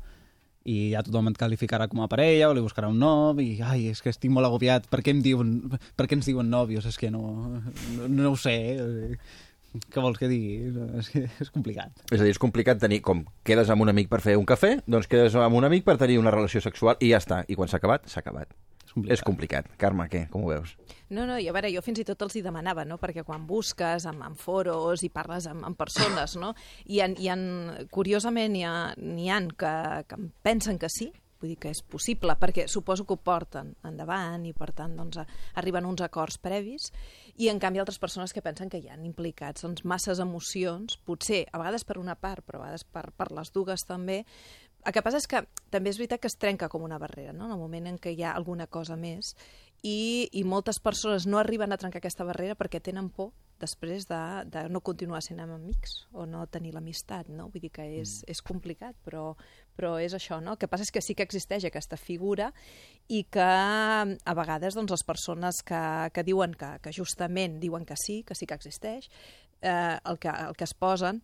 [0.67, 3.85] I ja tothom et qualificarà com a parella o li buscarà un nom i, ai,
[3.93, 5.61] és que estic molt agobiat, per què, em diuen,
[5.95, 6.89] per què ens diuen nòvios?
[6.91, 7.23] És que no,
[7.95, 8.57] no, no ho sé.
[9.93, 10.73] Què vols que digui?
[10.99, 11.93] És, que és complicat.
[12.11, 14.79] És a dir, és complicat tenir, com quedes amb un amic per fer un cafè,
[14.89, 17.43] doncs quedes amb un amic per tenir una relació sexual i ja està.
[17.47, 18.51] I quan s'ha acabat, s'ha acabat.
[18.87, 19.13] És complicat.
[19.19, 19.71] És complicat.
[19.79, 20.27] Carme, què?
[20.33, 20.75] Com ho veus?
[21.09, 23.45] No, no, i a veure, jo fins i tot els hi demanava, no?, perquè quan
[23.47, 26.55] busques en, en foros i parles amb, amb persones, no?,
[26.91, 27.37] hi ha, hi ha,
[27.95, 29.77] curiosament, hi ha, n'hi ha que,
[30.11, 34.45] que pensen que sí, vull dir que és possible, perquè suposo que ho porten endavant
[34.49, 35.21] i, per tant, doncs,
[35.61, 36.91] arriben uns acords previs,
[37.37, 41.45] i, en canvi, altres persones que pensen que hi han implicats doncs, masses emocions, potser,
[41.53, 44.23] a vegades per una part, però a vegades per, per les dues també,
[44.87, 45.43] el que passa és que
[45.75, 47.49] també és veritat que es trenca com una barrera, no?
[47.49, 49.35] en el moment en què hi ha alguna cosa més,
[49.83, 54.21] i, i moltes persones no arriben a trencar aquesta barrera perquè tenen por després de,
[54.53, 57.49] de no continuar sent amics o no tenir l'amistat, no?
[57.53, 59.31] Vull dir que és, és complicat, però,
[59.77, 60.55] però és això, no?
[60.55, 62.51] El que passa és que sí que existeix aquesta figura
[63.09, 67.97] i que a vegades doncs, les persones que, que diuen que, que justament diuen que
[67.97, 69.09] sí, que sí que existeix,
[69.63, 71.23] eh, el, que, el que es posen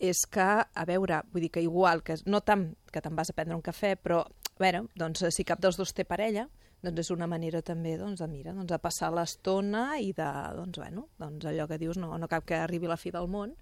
[0.00, 3.36] és que, a veure, vull dir que igual, que no tant que te'n vas a
[3.36, 6.46] prendre un cafè, però, a veure, doncs, si cap dels dos té parella,
[6.82, 10.80] doncs és una manera també doncs, de, mira, doncs, de passar l'estona i de, doncs,
[10.80, 13.54] bueno, doncs allò que dius, no, no cap que arribi la fi del món,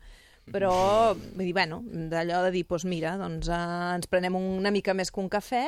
[0.49, 0.73] però,
[1.13, 3.59] vull dir, bueno, d'allò de dir, doncs mira, doncs eh,
[3.99, 5.67] ens prenem una mica més que un cafè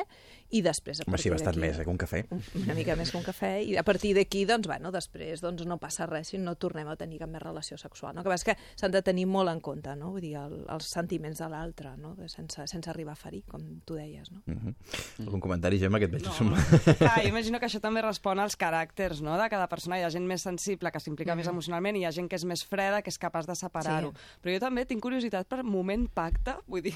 [0.51, 1.01] i després...
[1.01, 2.23] A Home, sí, partir bastant més, eh, que un cafè.
[2.59, 5.79] Una mica més que un cafè i a partir d'aquí, doncs, bueno, després doncs, no
[5.83, 8.17] passa res si no tornem a tenir cap més relació sexual.
[8.17, 8.25] No?
[8.27, 10.11] Que és que s'han de tenir molt en compte, no?
[10.17, 12.17] Vull dir, el, els sentiments de l'altre, no?
[12.31, 14.43] sense, sense arribar a ferir, com tu deies, no?
[14.47, 15.27] Mm -hmm.
[15.27, 16.27] Algun comentari, Gemma, que et veig?
[16.27, 16.57] No.
[16.99, 19.39] Clar, jo imagino que això també respon als caràcters no?
[19.39, 19.99] de cada persona.
[19.99, 22.45] Hi ha gent més sensible, que s'implica més emocionalment, i hi ha gent que és
[22.45, 24.11] més freda, que és capaç de separar-ho.
[24.11, 24.39] Sí.
[24.43, 26.95] Però jo també tinc curiositat per moment pacte, vull dir...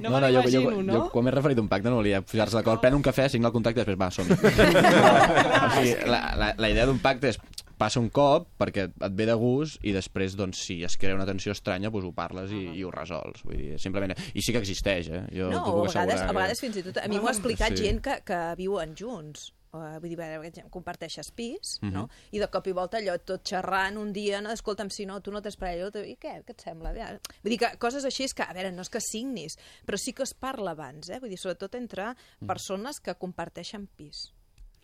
[0.00, 1.02] No, no, me jo, jo, jo, no?
[1.12, 3.54] quan m'he referit a un pacte no volia posar-se d'acord, pren un cafè, signa el
[3.56, 7.40] contracte i després va, som o sigui, la, la, la idea d'un pacte és
[7.78, 11.26] passa un cop perquè et ve de gust i després, doncs, si es crea una
[11.28, 13.42] tensió estranya, doncs ho parles i, i ho resols.
[13.46, 14.14] Vull dir, simplement...
[14.14, 15.24] I sí que existeix, eh?
[15.34, 17.02] Jo no, puc a vegades, a vegades fins i tot...
[17.02, 17.88] A mi m'ho ha explicat Sí.
[17.88, 19.50] gent que, que viuen junts.
[19.74, 20.18] Uh, vull dir,
[20.54, 21.92] gent, comparteixes pis, Mhm.
[21.92, 22.08] no?
[22.30, 24.52] I de cop i volta allò tot xerrant un dia, no?
[24.54, 26.44] escolta'm, si no, tu no tens parella, i què?
[26.44, 26.92] Què et sembla?
[26.92, 27.02] Bé,
[27.42, 30.12] Vull dir que coses així és que, a veure, no és que signis, però sí
[30.12, 31.18] que es parla abans, eh?
[31.18, 32.46] Vull dir, sobretot entre Mhm.
[32.46, 34.32] persones que comparteixen pis.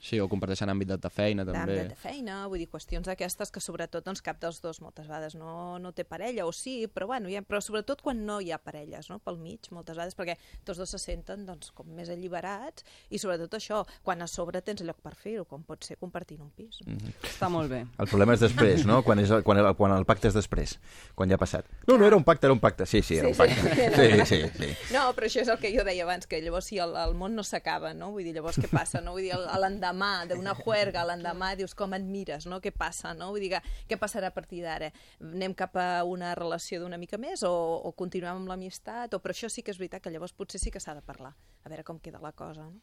[0.00, 1.58] Sí, o comparteixen àmbit de feina, també.
[1.76, 5.34] d'àmbit de feina, vull dir, qüestions d'aquestes que sobretot doncs, cap dels dos moltes vegades
[5.36, 8.58] no, no té parella, o sí, però, bueno, ja, però sobretot quan no hi ha
[8.58, 9.18] parelles no?
[9.18, 13.52] pel mig, moltes vegades, perquè tots dos se senten doncs, com més alliberats i sobretot
[13.58, 16.80] això, quan a sobre tens lloc per fer-ho, com pot ser compartint un pis.
[16.86, 17.12] Mm Mhm.
[17.22, 17.84] Està molt bé.
[17.98, 19.02] El problema és després, no?
[19.02, 20.78] Quan, és el, quan, el, quan el pacte és després,
[21.14, 21.64] quan ja ha passat.
[21.86, 22.84] No, no era un pacte, era un pacte.
[22.86, 23.90] Sí, sí, era un pacte.
[23.96, 24.70] Sí, sí, sí.
[24.94, 27.34] No, però això és el que jo deia abans, que llavors si el, el món
[27.36, 28.10] no s'acaba, no?
[28.12, 29.12] Vull dir, llavors què passa, no?
[29.12, 29.48] Vull dir, el-
[29.90, 32.60] l'endemà d'una juerga, l'endemà dius com et mires, no?
[32.60, 33.30] Què passa, no?
[33.32, 34.90] Vull dir, que, què passarà a partir d'ara?
[35.20, 37.52] Anem cap a una relació d'una mica més o,
[37.84, 39.14] o continuem amb l'amistat?
[39.14, 41.34] O, però això sí que és veritat que llavors potser sí que s'ha de parlar,
[41.64, 42.80] a veure com queda la cosa, no?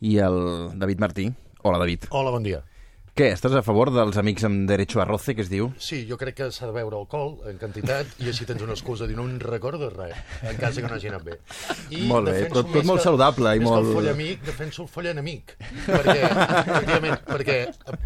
[0.00, 1.30] I el David Martí.
[1.62, 2.06] Hola, David.
[2.10, 2.62] Hola, bon dia.
[3.18, 5.72] Què, estàs a favor dels amics amb derecho a roce, que es diu?
[5.82, 9.08] Sí, jo crec que s'ha de beure alcohol en quantitat i així tens una excusa
[9.08, 10.14] de dir no em recordes res,
[10.46, 11.34] en cas que no hagi anat bé.
[12.06, 15.08] Molt bé, tot- tot molt que- saludable i molt- el foll amic, defenso el foll
[15.10, 15.56] enemic.
[15.88, 17.56] Perquè, efectivament, perquè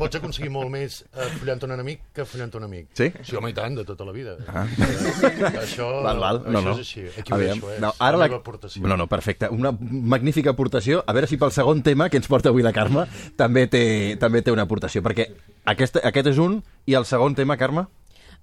[0.01, 2.89] pots aconseguir molt més eh, follant un enemic que follant un amic.
[2.97, 3.11] Sí?
[3.23, 4.39] Sí, home, i tant, de tota la vida.
[4.49, 4.65] Ah.
[4.65, 6.41] Eh, això, Val, val.
[6.47, 6.73] No, això no.
[6.73, 7.05] és així.
[7.21, 7.77] Aquí ho deixo, eh?
[7.85, 8.41] no, És ara la la...
[8.41, 8.87] aportació.
[8.89, 9.53] No, no, perfecte.
[9.53, 11.05] Una magnífica aportació.
[11.07, 13.05] A veure si pel segon tema que ens porta avui la Carme
[13.37, 15.02] també té, també té una aportació.
[15.03, 15.27] Perquè
[15.67, 17.87] aquest, aquest és un, i el segon tema, Carme,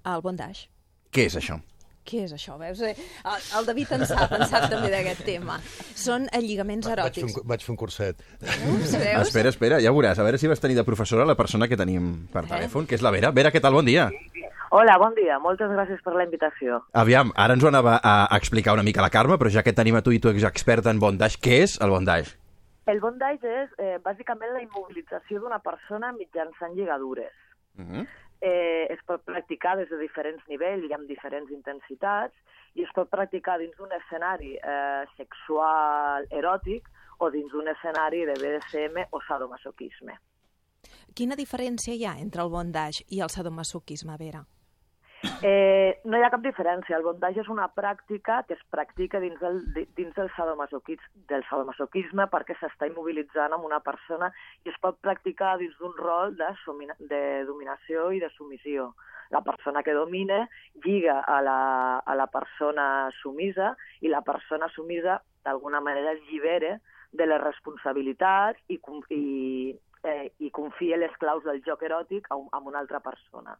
[0.04, 0.68] El bondage.
[1.12, 1.58] què és això?
[2.10, 2.54] Què és això?
[2.58, 2.80] Veus?
[2.80, 2.94] Eh,
[3.28, 5.58] El, el David en sap, en sap també d'aquest tema.
[5.94, 7.36] Són lligaments Vaig fer, eròtics.
[7.36, 8.22] un, vaig fer un curset.
[8.40, 9.26] Ups, veus?
[9.28, 10.18] Espera, espera, ja ho veuràs.
[10.18, 12.48] A veure si vas tenir de professora la persona que tenim per Eh?
[12.48, 13.30] telèfon, que és la Vera.
[13.36, 13.74] Vera, què tal?
[13.76, 14.08] Bon dia.
[14.72, 15.38] Hola, bon dia.
[15.42, 16.80] Moltes gràcies per la invitació.
[16.94, 19.96] Aviam, ara ens ho anava a explicar una mica la Carme, però ja que tenim
[19.96, 22.39] a tu i tu ets experta en bondage, què és el bondage?
[22.90, 27.36] El bondage és eh, bàsicament la immobilització d'una persona mitjançant lligadures.
[27.78, 28.06] Uh -huh.
[28.40, 32.34] Eh, es pot practicar des de diferents nivells i amb diferents intensitats
[32.74, 38.34] i es pot practicar dins d'un escenari eh, sexual eròtic o dins d'un escenari de
[38.42, 40.14] BDSM o sadomasoquisme.
[41.14, 44.42] Quina diferència hi ha entre el bondage i el sadomasoquisme, Vera?
[45.42, 46.96] Eh, no hi ha cap diferència.
[46.96, 51.44] El bondage és una pràctica que es practica dins del, di- dins del, sadomasoquis, del
[51.48, 54.30] sadomasoquisme perquè s'està immobilitzant amb una persona
[54.64, 56.48] i es pot practicar dins d'un rol de,
[57.12, 58.94] de dominació i de submissió.
[59.30, 60.46] La persona que domina
[60.84, 61.58] lliga a la,
[61.98, 66.78] a la persona sumisa i la persona sumisa d'alguna manera es llibera
[67.12, 68.80] de les responsabilitats i,
[69.10, 73.56] i, eh, i confia les claus del joc eròtic a, a una altra persona.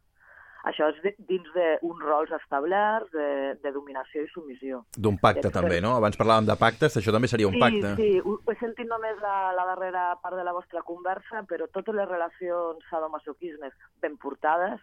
[0.69, 4.83] Això és de, dins d'uns rols establerts de, de dominació i submissió.
[4.93, 5.95] D'un pacte, Després- també, no?
[5.97, 7.95] Abans parlàvem de pactes, això també seria un sí, pacte.
[7.97, 11.65] Sí, ho, ho he sentit només a la darrera part de la vostra conversa, però
[11.73, 14.81] totes les relacions sadomasoquismes ben portades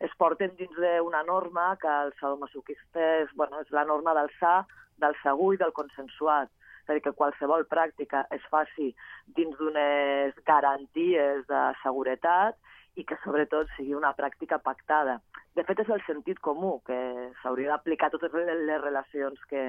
[0.00, 4.64] es porten dins d'una norma que el sadomasoquista és, bueno, és la norma del sa,
[4.98, 6.50] del segur i del consensuat.
[6.80, 8.88] És a dir, que qualsevol pràctica es faci
[9.36, 12.56] dins d'unes garanties de seguretat
[12.98, 15.20] i que sobretot sigui una pràctica pactada.
[15.56, 16.98] De fet, és el sentit comú, que
[17.42, 19.66] s'hauria d'aplicar a totes les relacions que,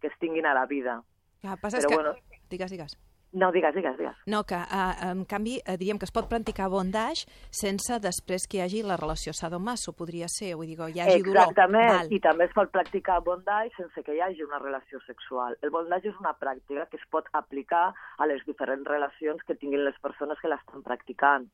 [0.00, 1.00] que es tinguin a la vida.
[1.42, 2.00] Que passa Però que...
[2.00, 2.16] bueno.
[2.50, 2.98] Digues, digues.
[3.36, 4.16] No, digues, digues, digues.
[4.24, 8.56] No, que uh, en canvi eh, diríem que es pot practicar bondage sense després que
[8.56, 11.42] hi hagi la relació sadomaso, podria ser, vull dir, hi hagi dolor.
[11.42, 15.58] Exactament, i també es pot practicar bondage sense que hi hagi una relació sexual.
[15.60, 19.84] El bondage és una pràctica que es pot aplicar a les diferents relacions que tinguin
[19.84, 21.50] les persones que l'estan practicant.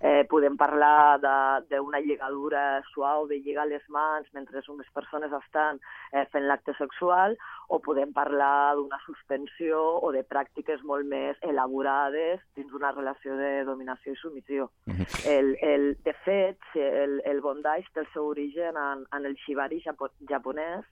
[0.00, 5.80] Eh, podem parlar de- d'una lligadura suau, de lligar les mans mentre unes persones estan
[6.12, 7.36] eh, fent l'acte sexual,
[7.68, 13.64] o podem parlar d'una suspensió o de pràctiques molt més elaborades dins una relació de
[13.64, 14.70] dominació i submissió.
[15.26, 19.80] El, el, de fet, el, el bondage té el seu origen en, en el shibari
[19.84, 20.84] japo, japonès,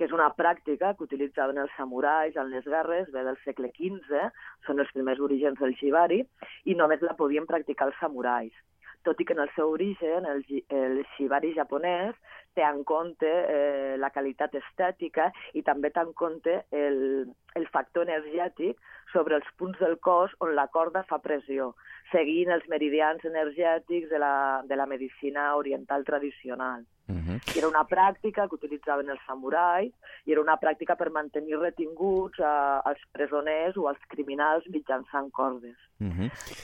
[0.00, 4.22] que és una pràctica que utilitzaven els samurais en les guerres, ve del segle XV,
[4.64, 6.22] són els primers orígens del shibari,
[6.64, 8.54] i només la podien practicar els samurais.
[9.04, 10.40] Tot i que en el seu origen el,
[10.76, 12.16] el shibari japonès
[12.56, 16.98] té en compte eh, la qualitat estètica i també té en compte el,
[17.60, 18.80] el factor energètic
[19.12, 21.74] sobre els punts del cos on la corda fa pressió,
[22.12, 26.86] seguint els meridians energètics de la, de la medicina oriental tradicional.
[27.10, 29.90] I era una pràctica que utilitzaven els samurais
[30.28, 32.50] i era una pràctica per mantenir retinguts eh,
[32.90, 35.74] els presoners o els criminals mitjançant cordes.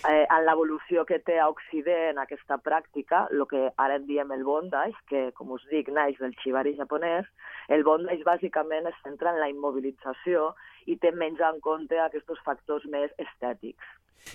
[0.08, 4.44] Eh, en l'evolució que té a Occident aquesta pràctica, el que ara en diem el
[4.44, 7.26] bondage, que, com us dic, naix del shibari japonès,
[7.68, 10.52] el bondage bàsicament es centra en la immobilització
[10.86, 13.84] i té menys en compte aquests factors més estètics.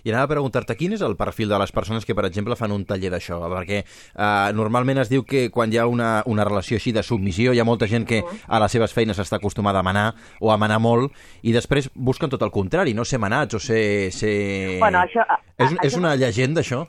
[0.05, 2.71] I anava a preguntar-te, quin és el perfil de les persones que, per exemple, fan
[2.71, 3.41] un taller d'això?
[3.51, 7.51] Perquè eh, normalment es diu que quan hi ha una, una relació així de submissió,
[7.51, 10.57] hi ha molta gent que a les seves feines està acostumada a manar o a
[10.57, 11.11] manar molt
[11.43, 14.13] i després busquen tot el contrari, no ser manats o ser...
[14.15, 14.79] ser...
[14.79, 16.85] Bueno, això- a- és, a- és això- una llegenda, això?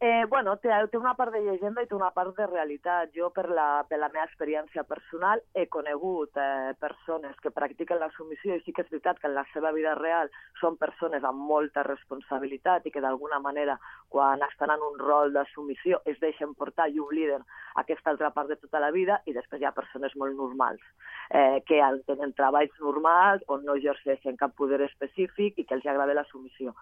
[0.00, 3.10] Eh, bueno, té, té una part de llegenda i té una part de realitat.
[3.16, 8.10] Jo, per la, per la meva experiència personal, he conegut eh, persones que practiquen la
[8.14, 10.30] submissió i sí que és veritat que en la seva vida real
[10.60, 13.74] són persones amb molta responsabilitat i que d'alguna manera,
[14.08, 17.42] quan estan en un rol de submissió, es deixen portar i obliden
[17.82, 20.82] aquesta altra part de tota la vida i després hi ha persones molt normals
[21.30, 26.16] eh, que tenen treballs normals on no exerceixen cap poder específic i que els agrada
[26.16, 26.74] la submissió.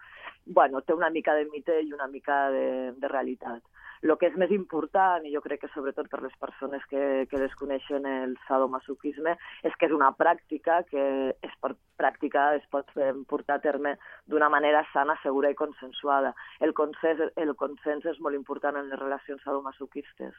[0.47, 3.63] Bueno, té una mica de mite i una mica de, de realitat.
[4.03, 7.41] El que és més important, i jo crec que sobretot per les persones que, que
[7.41, 12.91] desconeixen el sadomasoquisme, és que és una pràctica que es pot practicar, es pot
[13.31, 13.97] portar a terme
[14.29, 16.35] d'una manera sana, segura i consensuada.
[16.61, 20.37] El consens, el consens és molt important en les relacions sadomasoquistes.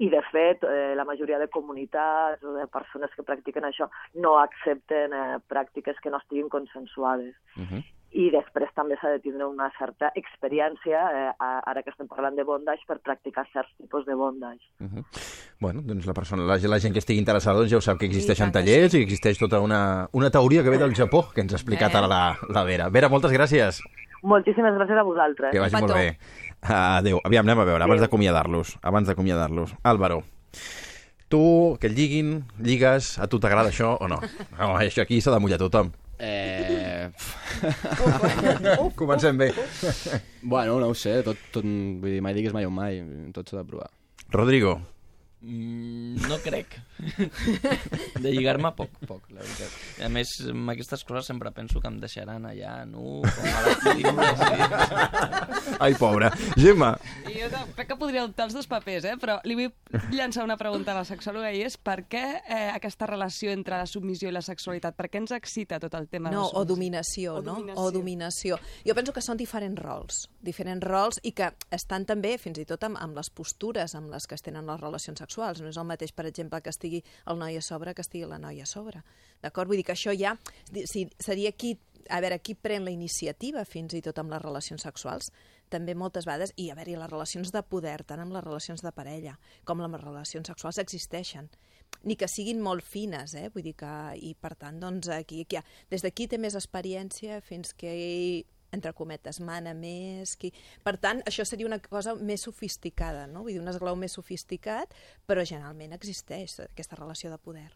[0.00, 3.90] I, de fet, eh, la majoria de comunitats o de persones que practiquen això
[4.24, 7.36] no accepten eh, pràctiques que no estiguin consensuades
[8.14, 12.44] i després també s'ha de tindre una certa experiència, eh, ara que estem parlant de
[12.46, 14.62] bondage, per practicar certs tipus de bondage.
[15.60, 18.06] Bueno, doncs la, persona, la, la gent que estigui interessada doncs ja ho sap que
[18.06, 21.42] existeixen que tallers i que existeix tota una, una teoria que ve del Japó, que
[21.42, 21.98] ens ha explicat Eh.
[21.98, 22.22] ara la,
[22.54, 22.88] la Vera.
[22.94, 23.82] Vera, moltes gràcies.
[24.22, 25.50] Moltíssimes gràcies a vosaltres.
[25.52, 26.16] Que vagi molt bé.
[26.62, 27.18] Adéu.
[27.26, 28.78] Aviam, anem a veure, abans d'acomiadar-los.
[28.80, 29.74] Abans d'acomiadar-los.
[29.82, 30.22] Álvaro,
[31.28, 34.22] tu, que et lliguin, lligues, a tu t'agrada això o no?
[34.56, 35.90] No, això aquí s'ha de mullar tothom.
[36.18, 36.83] Eh...
[39.00, 39.50] Comencem bé.
[40.42, 43.02] bueno, no ho sé, tot, tot, vull dir, mai diguis mai un mai,
[43.36, 43.90] tot s'ha de provar.
[44.34, 44.78] Rodrigo.
[45.44, 46.78] Mm, no crec.
[48.24, 49.74] De lligar-me poc, poc, la veritat.
[50.00, 53.74] I a més, amb aquestes coses sempre penso que em deixaran allà, nu, com a
[53.84, 54.06] sí.
[55.84, 56.30] Ai, pobra.
[56.56, 56.94] Gemma.
[57.28, 59.16] I jo no- crec que podria optar els dos papers, eh?
[59.20, 59.72] però li vull
[60.16, 63.86] llançar una pregunta a la sexòloga i és per què eh, aquesta relació entre la
[63.90, 64.96] submissió i la sexualitat?
[64.96, 67.58] Per què ens excita tot el tema No, de la o dominació, O no?
[67.58, 67.84] dominació.
[67.84, 68.58] O dominació.
[68.86, 72.82] Jo penso que són diferents rols, diferents rols i que estan també, fins i tot,
[72.88, 75.33] amb, amb les postures amb les que es tenen les relacions sexuals.
[75.62, 78.38] No és el mateix, per exemple, que estigui el noi a sobre que estigui la
[78.38, 79.02] noia a sobre.
[79.42, 79.68] D'acord?
[79.68, 80.36] Vull dir que això ja
[80.90, 81.74] si, seria qui,
[82.08, 85.30] a veure, qui pren la iniciativa fins i tot amb les relacions sexuals,
[85.72, 88.92] també moltes vegades, i a veure, les relacions de poder, tant amb les relacions de
[88.92, 91.50] parella com amb les relacions sexuals existeixen
[92.04, 93.48] ni que siguin molt fines, eh?
[93.54, 95.60] vull dir que, i per tant, doncs, aquí, aquí,
[95.92, 97.92] des d'aquí té més experiència fins que
[98.74, 100.36] entre cometes, mana més...
[100.40, 100.52] Qui...
[100.84, 103.46] Per tant, això seria una cosa més sofisticada, no?
[103.46, 104.94] Vull dir, un esglau més sofisticat,
[105.26, 107.70] però generalment existeix aquesta relació de poder.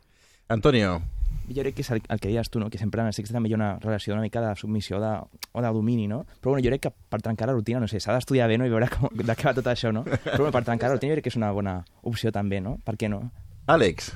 [0.48, 1.02] Antonio.
[1.48, 2.68] Jo crec que és el, el que deies tu, no?
[2.68, 5.14] que sempre en el sexe també hi ha una relació una mica de submissió de,
[5.52, 6.22] o de domini, no?
[6.42, 8.68] Però bueno, jo crec que per trencar la rutina, no sé, s'ha d'estudiar bé no?
[8.68, 10.04] i veure com, de què va tot això, no?
[10.04, 11.78] Però bueno, per trencar la rutina jo crec que és una bona
[12.08, 12.76] opció també, no?
[12.84, 13.22] Per què no?
[13.68, 14.12] Àlex.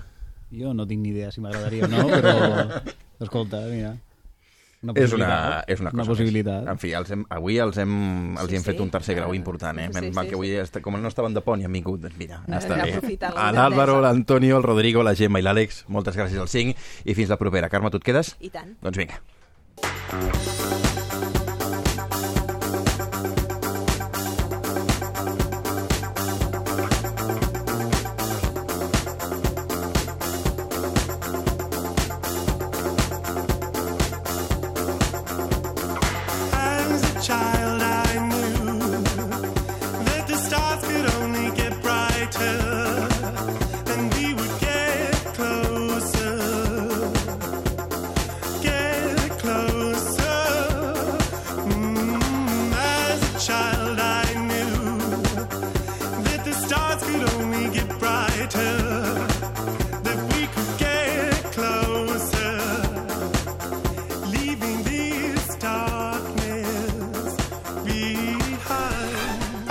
[0.52, 2.82] Jo no tinc ni idea si m'agradaria o no, però...
[3.24, 3.94] Escolta, mira...
[4.82, 6.62] Una és una, és una cosa Una possibilitat.
[6.64, 6.72] Més.
[6.72, 7.92] En fi, els hem, avui els hem,
[8.36, 8.82] els Sí, hem fet sí.
[8.82, 9.86] un tercer grau important, eh?
[9.92, 11.72] Sí, Sí, sí, mal sí, que avui, est- com no estaven de pont i han
[11.72, 13.18] vingut, doncs mira, No, està bé.
[13.36, 17.28] A l'Àlvaro, l'Antonio, el Rodrigo, la Gemma i l'Àlex, moltes gràcies als cinc i fins
[17.30, 17.68] la propera.
[17.68, 18.34] Carme, tu et quedes?
[18.40, 18.74] I tant.
[18.82, 19.22] Doncs vinga.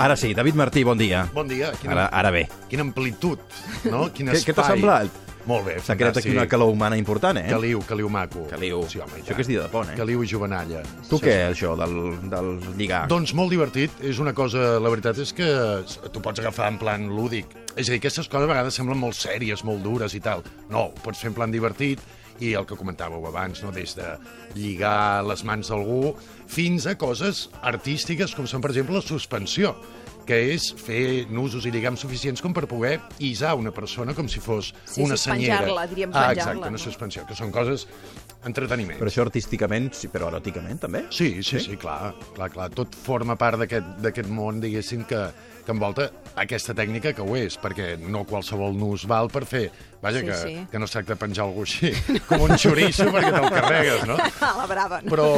[0.02, 1.28] Ara sí, David Martí, bon dia.
[1.32, 1.68] Bon dia.
[1.86, 2.48] Ara, ara bé.
[2.68, 3.38] Quina amplitud,
[3.86, 4.08] no?
[4.14, 4.80] Quin Què- què t'ha espai.
[4.80, 5.20] semblat?
[5.46, 7.48] Molt bé, S'ha creat aquí una calor humana important, eh?
[7.50, 8.44] Caliu, caliu maco.
[8.50, 8.80] Caliu.
[8.90, 9.96] Sí, home, i Això que és dia de pont, eh?
[9.98, 10.82] Caliu i jovenalla.
[11.08, 11.94] Tu què, això, del,
[12.30, 13.04] del lligar?
[13.10, 13.94] Doncs molt divertit.
[14.06, 14.80] És una cosa...
[14.82, 15.48] La veritat és que
[16.14, 17.46] tu pots agafar en plan lúdic.
[17.74, 20.42] És a dir, aquestes coses a vegades semblen molt sèries, molt dures i tal.
[20.70, 22.02] No, pots fer en plan divertit
[22.42, 23.70] i el que comentàveu abans, no?
[23.74, 24.08] des de
[24.56, 26.14] lligar les mans d'algú
[26.50, 29.74] fins a coses artístiques com són, per exemple, la suspensió
[30.26, 34.38] que és fer nusos i lligams suficients com per poder isar una persona com si
[34.38, 35.56] fos Sí, una senyera.
[35.58, 37.88] suspenjar-la, diríem Ah, penjar-la, exacte, una suspensió, que són coses
[38.44, 38.98] entreteniment.
[38.98, 41.04] Però això artísticament, sí, però eròticament, també?
[41.10, 42.70] Sí, sí, sí, clar, clar, clar.
[42.74, 45.20] Tot forma part d'aquest d'aquest món, diguéssim, que,
[45.64, 49.70] que envolta aquesta tècnica que ho és, perquè no qualsevol nus val per fer...
[50.02, 50.66] Vaja, Sí, que, sí.
[50.72, 51.92] que no es tracta de penjar algú així,
[52.28, 54.16] com un xoriço, perquè te'l carregues, no?
[54.48, 54.98] A la brava.
[55.04, 55.10] no?
[55.12, 55.28] Però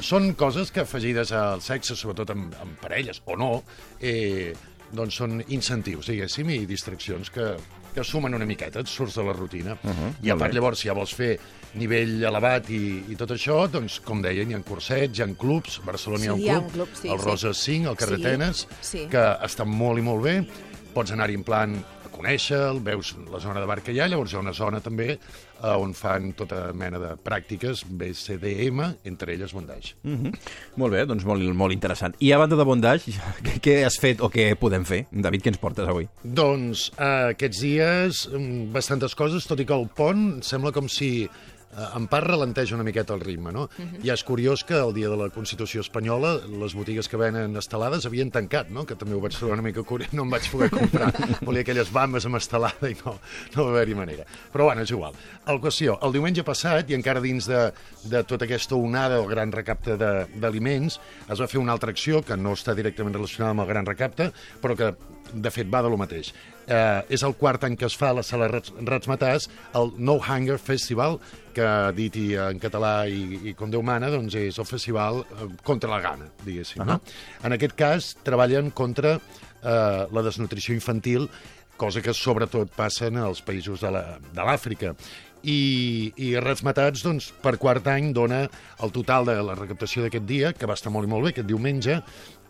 [0.00, 3.64] són coses que afegides al sexe, sobretot amb, amb parelles o no,
[4.00, 4.52] eh,
[4.94, 7.56] doncs són incentius, diguéssim, i distraccions que,
[7.96, 9.74] que sumen una miqueta, et surts de la rutina.
[9.82, 10.60] Uh -huh, I a part, bé.
[10.60, 11.40] llavors, si ja vols fer
[11.78, 15.80] nivell elevat i, i tot això, doncs, com deien, hi ha cursets, hi ha clubs,
[15.86, 17.24] Barcelona hi ha un Sí, hi ha club, un club, sí, el sí.
[17.24, 19.06] Rosa 5, el carrer Sí, sí.
[19.10, 20.36] que està molt i molt bé,
[20.94, 24.32] pots anar-hi en plan a conèixer-lo, veus la zona de bar que hi ha, llavors
[24.32, 25.16] hi ha una zona també
[25.64, 29.94] eh, on fan tota mena de pràctiques BCDM, entre elles bondage.
[30.02, 30.38] Mm -hmm.
[30.76, 32.14] Molt bé, doncs molt, molt interessant.
[32.20, 33.12] I a banda de bondage,
[33.44, 35.06] què, què has fet o què podem fer?
[35.10, 36.08] David, què ens portes avui?
[36.22, 41.28] Doncs eh, aquests dies mm, bastantes coses, tot i que el pont sembla com si
[41.96, 43.68] en part ralenteja una miqueta el ritme, no?
[43.78, 44.02] Mhm.
[44.04, 48.06] Ja és curiós que el dia de la Constitució Espanyola les botigues que venen estelades
[48.06, 48.84] havien tancat, no?
[48.86, 51.12] Que també ho vaig trobar una mica curiós, no em vaig poder comprar.
[51.42, 53.16] Volia aquelles bambes amb estelada i no,
[53.56, 54.24] no va haver-hi manera.
[54.52, 55.14] Però bueno, és igual.
[55.46, 57.72] El qüestió, el diumenge passat, i encara dins de,
[58.04, 62.22] de tota aquesta onada del gran recapte de- d'aliments, es va fer una altra acció
[62.22, 64.30] que no està directament relacionada amb el gran recapte,
[64.62, 64.94] però que
[65.34, 66.32] de fet va de lo mateix.
[66.66, 70.14] Eh, és el quart any que es fa a la sala Rats, Ratsmatàs el No
[70.22, 71.18] Hunger Festival,
[71.54, 75.48] que dit i en català i, i com Déu mana, doncs és el festival eh,
[75.66, 76.82] contra la gana, diguéssim.
[76.82, 76.98] Uh -huh.
[76.98, 77.00] no?
[77.44, 81.28] En aquest cas, treballen contra eh, la desnutrició infantil,
[81.76, 84.94] cosa que sobretot passen als països de l'Àfrica.
[85.44, 88.46] I, i Ratsmatats, doncs, per quart any dona
[88.80, 91.50] el total de la recaptació d'aquest dia, que va estar molt i molt bé, aquest
[91.50, 92.00] diumenge,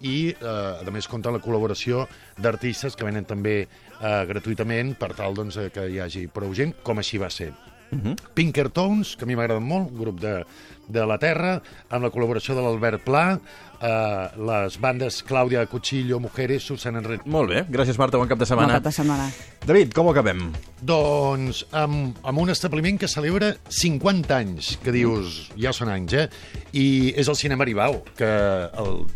[0.00, 2.06] i, eh, a més, compta la col·laboració
[2.38, 6.76] d'artistes que venen també eh, gratuïtament per tal doncs, eh, que hi hagi prou gent,
[6.86, 7.50] com així va ser.
[7.90, 8.16] Uh -huh.
[8.34, 10.44] Pinkertones, que a mi m'agraden molt, un grup de,
[10.88, 13.38] de la Terra, amb la col·laboració de l'Albert Pla,
[13.80, 17.28] eh, les bandes Clàudia Cuchillo, Mujeres, Susana Enrique.
[17.30, 18.68] Molt bé, gràcies Marta, bon cap de setmana.
[18.68, 19.28] Bon cap de setmana.
[19.64, 20.52] David, com ho acabem?
[20.82, 26.28] Doncs amb, amb un establiment que celebra 50 anys, que dius, ja són anys, eh?
[26.72, 29.06] I és el Cinema Aribau, que el,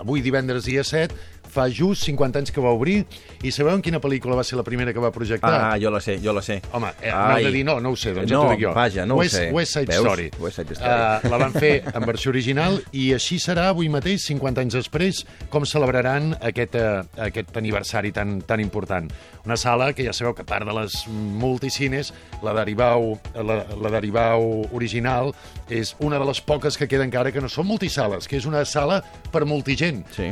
[0.00, 3.04] avui divendres dia 7 fa just 50 anys que va obrir,
[3.44, 5.52] i sabeu en quina pel·lícula va ser la primera que va projectar?
[5.54, 6.60] Ah, jo la sé, jo la sé.
[6.74, 8.74] Home, eh, m'heu de dir no, no ho sé, doncs no, ja t'ho dic jo.
[8.76, 9.50] vaja, no West, ho sé.
[9.54, 10.06] West Side Veus?
[10.06, 10.30] Story.
[10.40, 10.90] West Side Story.
[10.90, 15.22] Uh, la van fer en versió original i així serà avui mateix, 50 anys després,
[15.52, 19.10] com celebraran aquest, uh, aquest aniversari tan, tan important.
[19.44, 24.64] Una sala que ja sabeu que part de les multicines, la d'Aribau la, la d'Aribau
[24.72, 25.32] original
[25.72, 28.64] és una de les poques que queda encara que no són multisales, que és una
[28.68, 29.00] sala
[29.32, 30.02] per multigent.
[30.14, 30.30] Sí.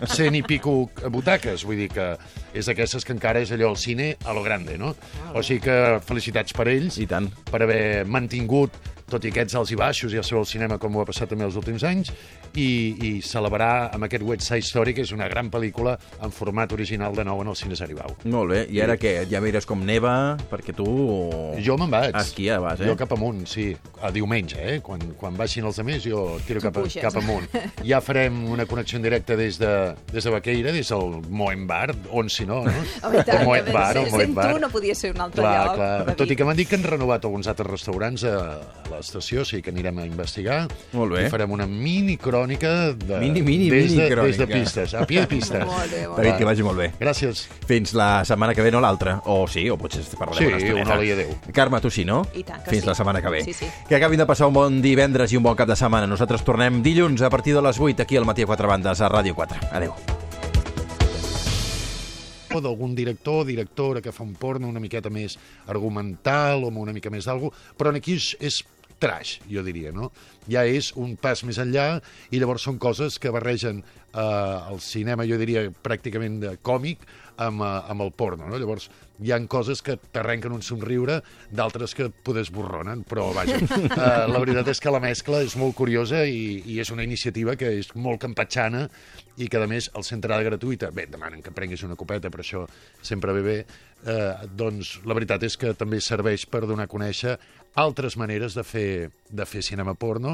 [0.00, 0.74] 1.100 i pico
[1.12, 2.08] butaques, vull dir que
[2.54, 4.94] és d'aquestes que encara és allò al cine a lo grande, no?
[5.34, 6.98] O sigui que felicitats per ells.
[7.02, 7.30] I tant.
[7.50, 8.76] Per haver mantingut
[9.10, 11.46] tot i aquests alts i baixos, ja sabeu el cinema com ho ha passat també
[11.46, 12.12] els últims anys,
[12.60, 16.72] i, i celebrar amb aquest West Side Story, que és una gran pel·lícula en format
[16.72, 18.14] original de nou en el Cines Aribau.
[18.30, 19.14] Molt bé, i ara què?
[19.30, 20.86] Ja mires com neva, perquè tu...
[21.64, 22.14] Jo me'n vaig.
[22.14, 22.88] A esquiar vas, eh?
[22.88, 23.70] Jo cap amunt, sí.
[24.04, 24.78] A diumenge, eh?
[24.84, 27.48] Quan, quan baixin els altres, jo tiro Tu cap, cap amunt.
[27.84, 29.72] Ja farem una connexió en directe des de,
[30.12, 32.72] des de Baqueira, des del Moen Bar, on si no, no?
[33.14, 34.46] I tant, el que Bar, el sent Moet Bar.
[34.54, 35.76] tu no podia ser un altre clar, lloc.
[35.80, 36.16] Clar.
[36.22, 38.36] Tot i que m'han dit que han renovat alguns altres restaurants a,
[38.84, 40.62] a l'estació, o sigui que anirem a investigar.
[40.96, 41.26] Molt bé.
[41.26, 44.46] I farem una mini crònica de, Mini, mini, des, mini de, des crònica.
[44.46, 45.64] de pistes, a pie de pistes.
[45.66, 46.92] Molt bé, molt David, que vagi molt bé.
[47.00, 47.44] Gràcies.
[47.66, 49.20] Fins la setmana que ve, no l'altra.
[49.26, 50.82] O sí, o potser parlarem Sí, una estoneta.
[50.86, 51.34] una hora i adéu.
[51.52, 52.26] Carme, tu sí, no?
[52.34, 52.88] I tant que Fins sí.
[52.88, 53.44] la setmana que ve.
[53.44, 53.66] Sí, sí.
[53.88, 56.06] Que acabin de passar un bon divendres i un bon cap de setmana.
[56.06, 59.08] Nosaltres tornem dilluns a partir de les 8 aquí al matí a 4 bandes a
[59.08, 59.68] Ràdio 4.
[59.72, 59.94] Adéu.
[62.54, 65.34] o d'algun director o directora que fa un porno una miqueta més
[65.66, 68.60] argumental o amb una mica més d'algú, però en aquí és, és
[69.02, 70.12] trash, jo diria, no?
[70.50, 73.82] Ja és un pas més enllà i llavors són coses que barregen
[74.14, 77.04] eh, el cinema, jo diria, pràcticament de còmic
[77.36, 78.58] amb, eh, amb el porno, no?
[78.60, 78.88] Llavors,
[79.22, 81.20] hi han coses que t'arrenquen un somriure,
[81.54, 85.76] d'altres que poder esborronen, però vaja, eh, la veritat és que la mescla és molt
[85.78, 88.88] curiosa i, i és una iniciativa que és molt campatxana
[89.38, 92.44] i que, a més, al ser entrada gratuïta, bé, demanen que prenguis una copeta, però
[92.44, 92.64] això
[93.02, 93.58] sempre ve bé,
[94.06, 97.38] eh, doncs la veritat és que també serveix per donar a conèixer
[97.74, 100.33] altres maneres de fer, de fer cinema porno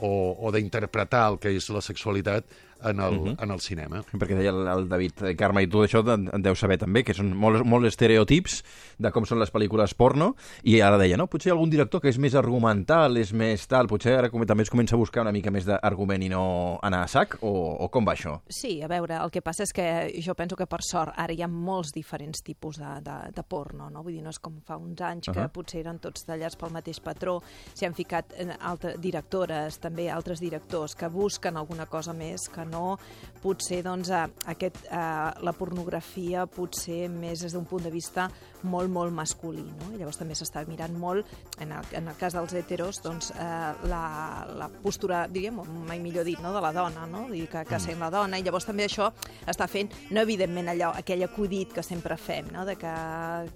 [0.00, 2.44] o, o d'interpretar el que és la sexualitat
[2.84, 3.26] en el, uh Mhm.
[3.36, 3.42] -huh.
[3.42, 4.02] en el cinema.
[4.12, 7.02] Perquè deia el, el David eh, Carme, i tu això en, en deus saber també,
[7.02, 8.62] que són molts, molts estereotips
[8.98, 12.18] de com són les pel·lícules porno, i ara deia, no, potser algun director que és
[12.18, 15.50] més argumental, és més tal, potser ara com, també es comença a buscar una mica
[15.50, 18.40] més d'argument i no anar a sac, o, o com va això?
[18.48, 21.42] Sí, a veure, el que passa és que jo penso que per sort ara hi
[21.42, 24.02] ha molts diferents tipus de, de, de porno, no?
[24.02, 25.44] Vull dir, no és com fa uns anys que uh.
[25.46, 25.52] -huh.
[25.52, 27.42] potser eren tots tallats pel mateix patró,
[27.72, 32.64] s'hi han ficat en altres directores, també altres directors que busquen alguna cosa més que
[32.68, 32.96] no
[33.44, 34.08] potser doncs,
[34.48, 38.30] aquest, a, la pornografia potser més des d'un punt de vista
[38.64, 39.62] molt, molt masculí.
[39.82, 39.90] No?
[39.92, 41.28] I llavors també s'està mirant molt,
[41.60, 44.02] en el, en el cas dels heteros, doncs, eh, la,
[44.56, 46.54] la postura, diríem, mai millor dit, no?
[46.56, 47.26] de la dona, no?
[47.28, 49.10] Dir que, que sent la dona, i llavors també això
[49.50, 52.64] està fent, no evidentment allò, aquell acudit que sempre fem, no?
[52.64, 52.94] de que,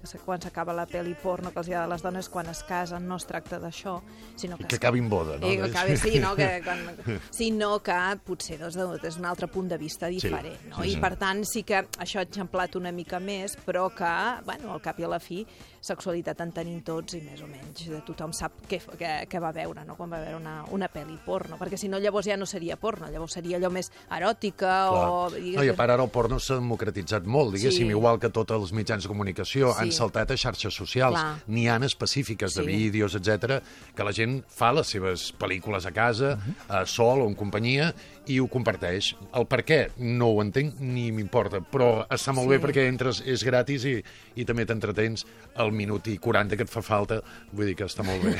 [0.03, 3.07] que quan s'acaba la pel·li porno que els agrada a les dones quan es casen
[3.09, 3.97] no es tracta d'això,
[4.37, 4.67] sinó que...
[4.69, 5.47] Que es- acabi en boda, no?
[5.49, 6.35] Eh, que acabi, sí, no?
[6.37, 6.85] Que, quan,
[7.33, 10.59] sinó que potser doncs, des d'un altre punt de vista diferent.
[10.69, 10.83] no?
[10.83, 11.01] sí, I sí.
[11.01, 14.13] per tant sí que això ha eixamplat una mica més, però que,
[14.45, 15.45] bueno, al cap i a la fi,
[15.81, 19.51] sexualitat en tenim tots i més o menys de tothom sap què, què, què va
[19.55, 19.95] veure no?
[19.95, 23.07] quan va veure una, una pel·li porno, perquè si no llavors ja no seria porno,
[23.09, 25.29] llavors seria allò més eròtica o...
[25.29, 27.95] No, I a part ara el porno s'ha democratitzat molt, diguéssim, Sí.
[27.95, 29.79] igual que tots els mitjans de comunicació Sí.
[29.83, 31.15] han saltat a xarxes socials.
[31.15, 31.43] Clar.
[31.47, 32.67] N'hi han específiques de Sí.
[32.67, 33.61] vídeos, etc
[33.95, 36.37] que la gent fa les seves pel·lícules a casa,
[36.69, 37.93] uh sol o en companyia,
[38.27, 39.15] i ho comparteix.
[39.33, 42.57] El per què no ho entenc ni m'importa, però està molt Sí.
[42.57, 44.03] bé perquè entres, és gratis i,
[44.35, 45.25] i també t'entretens
[45.57, 47.19] el minut i 40 que et fa falta,
[47.51, 48.35] vull dir que està molt bé.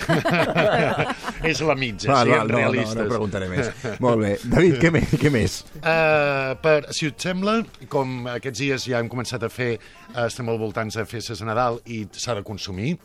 [1.51, 2.97] és la mitja, Val, siguem val, no, no, realistes.
[2.99, 3.71] no preguntaré més.
[4.03, 4.33] Molt bé.
[4.45, 5.13] David, què més?
[5.21, 5.59] Què més?
[5.79, 7.59] Uh, per, si et sembla,
[7.91, 9.75] com aquests dies ja hem començat a fer,
[10.13, 12.95] uh, estem al voltants de festes de Nadal i s'ha de consumir,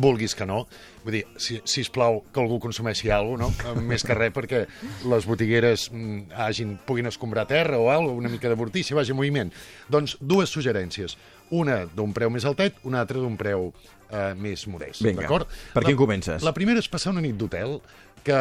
[0.00, 0.64] vulguis que no,
[1.04, 3.82] vull dir, si, sisplau, que algú consumeixi alguna cosa, no?
[3.90, 4.62] més que res perquè
[5.10, 9.18] les botigueres mm, hagin, puguin escombrar terra o alguna una mica de vortícia, vagi en
[9.18, 9.52] moviment.
[9.90, 11.16] Doncs dues suggerències.
[11.50, 13.72] Una d'un preu més altet, una altra d'un preu
[14.10, 15.02] eh, més modest.
[15.02, 16.42] Vinga, per La- quin comences?
[16.46, 17.80] La primera és passar una nit d'hotel
[18.22, 18.40] que,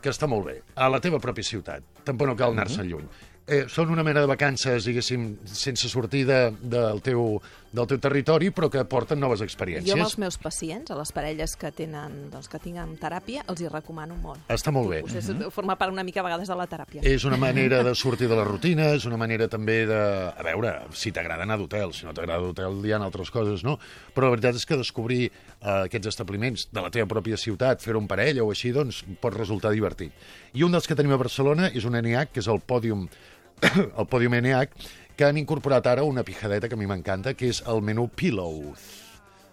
[0.00, 1.82] que està molt bé, a la teva pròpia ciutat.
[2.04, 2.90] Tampoc no cal anar-se'n Mhm.
[2.90, 3.08] lluny.
[3.50, 7.40] Eh, són una mena de vacances, diguéssim, sense sortir de, del, teu,
[7.70, 9.92] del teu territori, però que porten noves experiències.
[9.92, 13.62] Jo amb els meus pacients, a les parelles que tenen, doncs, que tinguen teràpia, els
[13.62, 14.42] hi recomano molt.
[14.50, 15.02] Està molt bé.
[15.06, 17.04] Us és formar part una mica a vegades de la teràpia.
[17.06, 20.00] És una manera de sortir de la rutina, és una manera també de...
[20.30, 23.76] A veure, si t'agrada anar d'hotel, si no t'agrada d'hotel hi ha altres coses, no?
[24.16, 28.02] Però la veritat és que descobrir eh, aquests establiments de la teva pròpia ciutat, fer-ho
[28.02, 30.14] en parella o així, doncs pot resultar divertit.
[30.58, 33.06] I un dels que tenim a Barcelona és un ENIAC, que és el Pòdium,
[34.00, 34.74] el Pòdium ENIAC,
[35.20, 38.72] que han incorporat ara una pijadeta que a mi m'encanta, que és el menú Pillow.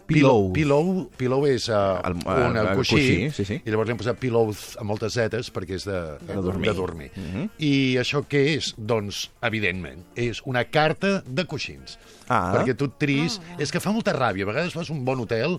[0.08, 0.46] Pillow.
[0.56, 0.86] Pillow,
[1.20, 3.58] pillow és uh, El- un el coixí, coixí, sí, sí.
[3.60, 6.70] i llavors li hem posat pillows amb moltes zetes perquè és de, de, dormir.
[6.70, 7.10] De dormir.
[7.12, 7.44] Mhm.
[7.60, 8.70] I això què és?
[8.80, 11.98] Doncs, evidentment, és una carta de coixins.
[12.24, 12.54] Ah.
[12.56, 13.36] Perquè tu tris...
[13.60, 14.48] És que fa molta ràbia.
[14.48, 15.58] A vegades vas a un bon hotel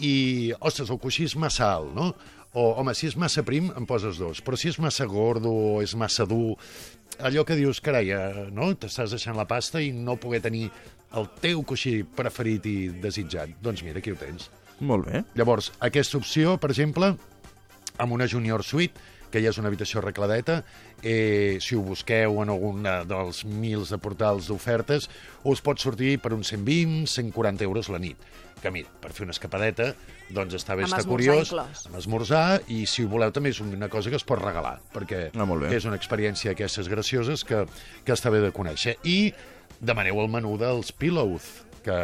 [0.00, 0.14] i,
[0.56, 2.14] ostres, el coixí és massa alt, no?
[2.52, 4.40] O, home, si és massa prim, en poses dos.
[4.42, 6.56] Però si és massa gordo o és massa dur,
[7.22, 8.72] allò que dius, carai, eh, no?
[8.74, 10.66] T'estàs deixant la pasta i no poder tenir
[11.14, 13.54] el teu coixí preferit i desitjat.
[13.62, 14.50] Doncs mira, aquí ho tens.
[14.80, 15.22] Molt bé.
[15.38, 17.14] Llavors, aquesta opció, per exemple,
[18.00, 18.98] amb una Junior Suite,
[19.30, 20.64] que ja és una habitació arregladeta,
[21.06, 25.06] eh, si ho busqueu en algun dels mils de portals d'ofertes,
[25.46, 28.18] us pot sortir per uns 120, 140 euros la nit.
[28.60, 29.94] Que mira, per fer una escapadeta,
[30.28, 31.48] doncs està bé, Amb esmorzar curiós.
[31.52, 31.86] inclòs.
[31.88, 35.30] Amb esmorzar, i si ho voleu també és una cosa que es pot regalar, perquè
[35.34, 35.74] Ah, molt bé.
[35.76, 37.64] és una experiència d'aquestes gracioses que,
[38.04, 38.98] que està bé de conèixer.
[39.04, 39.32] I
[39.80, 41.96] demaneu el menú dels Pillows, que,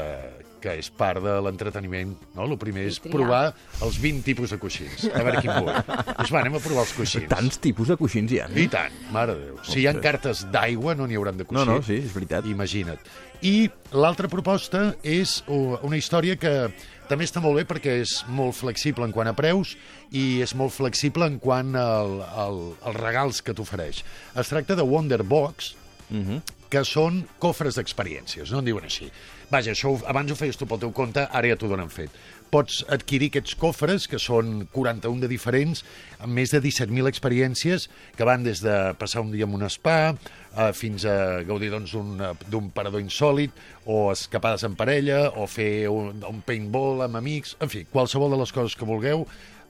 [0.65, 2.15] que és part de l'entreteniment.
[2.35, 2.47] No?
[2.49, 3.51] El primer és provar
[3.85, 5.05] els 20 tipus de coixins.
[5.13, 5.69] A veure quin vull.
[6.17, 7.29] Doncs va, anem a provar els coixins.
[7.29, 8.49] Tants tipus de coixins hi ha.
[8.57, 9.59] I tant, mare de Déu.
[9.63, 11.69] Si hi ha cartes d'aigua, no n'hi hauran de No, coixí.
[11.69, 12.47] no, sí, és veritat.
[12.49, 12.97] Imagina't.
[13.47, 16.53] I l'altra proposta és uh, una història que
[17.07, 19.76] també està molt bé perquè és molt flexible en quant a preus
[20.11, 24.03] i és molt flexible en quant al, al, als regals que t'ofereix.
[24.34, 25.74] Es tracta de Wonderbox,
[26.07, 26.36] Mhm.
[26.70, 29.09] que són cofres d'experiències, no en diuen així.
[29.51, 32.11] Vaja, això abans ho feies tu pel teu compte, ara ja t'ho donen fet.
[32.57, 35.83] Pots adquirir aquests cofres, que són 41 de diferents,
[36.25, 37.85] amb més de 17.000 experiències,
[38.17, 41.93] que van des de passar un dia en un spa, eh, fins a gaudir doncs,
[41.93, 43.53] d'un d'un parador insòlid,
[43.85, 48.39] o escapades en parella, o fer un, un paintball amb amics, en fi, qualsevol de
[48.41, 49.27] les coses que vulgueu,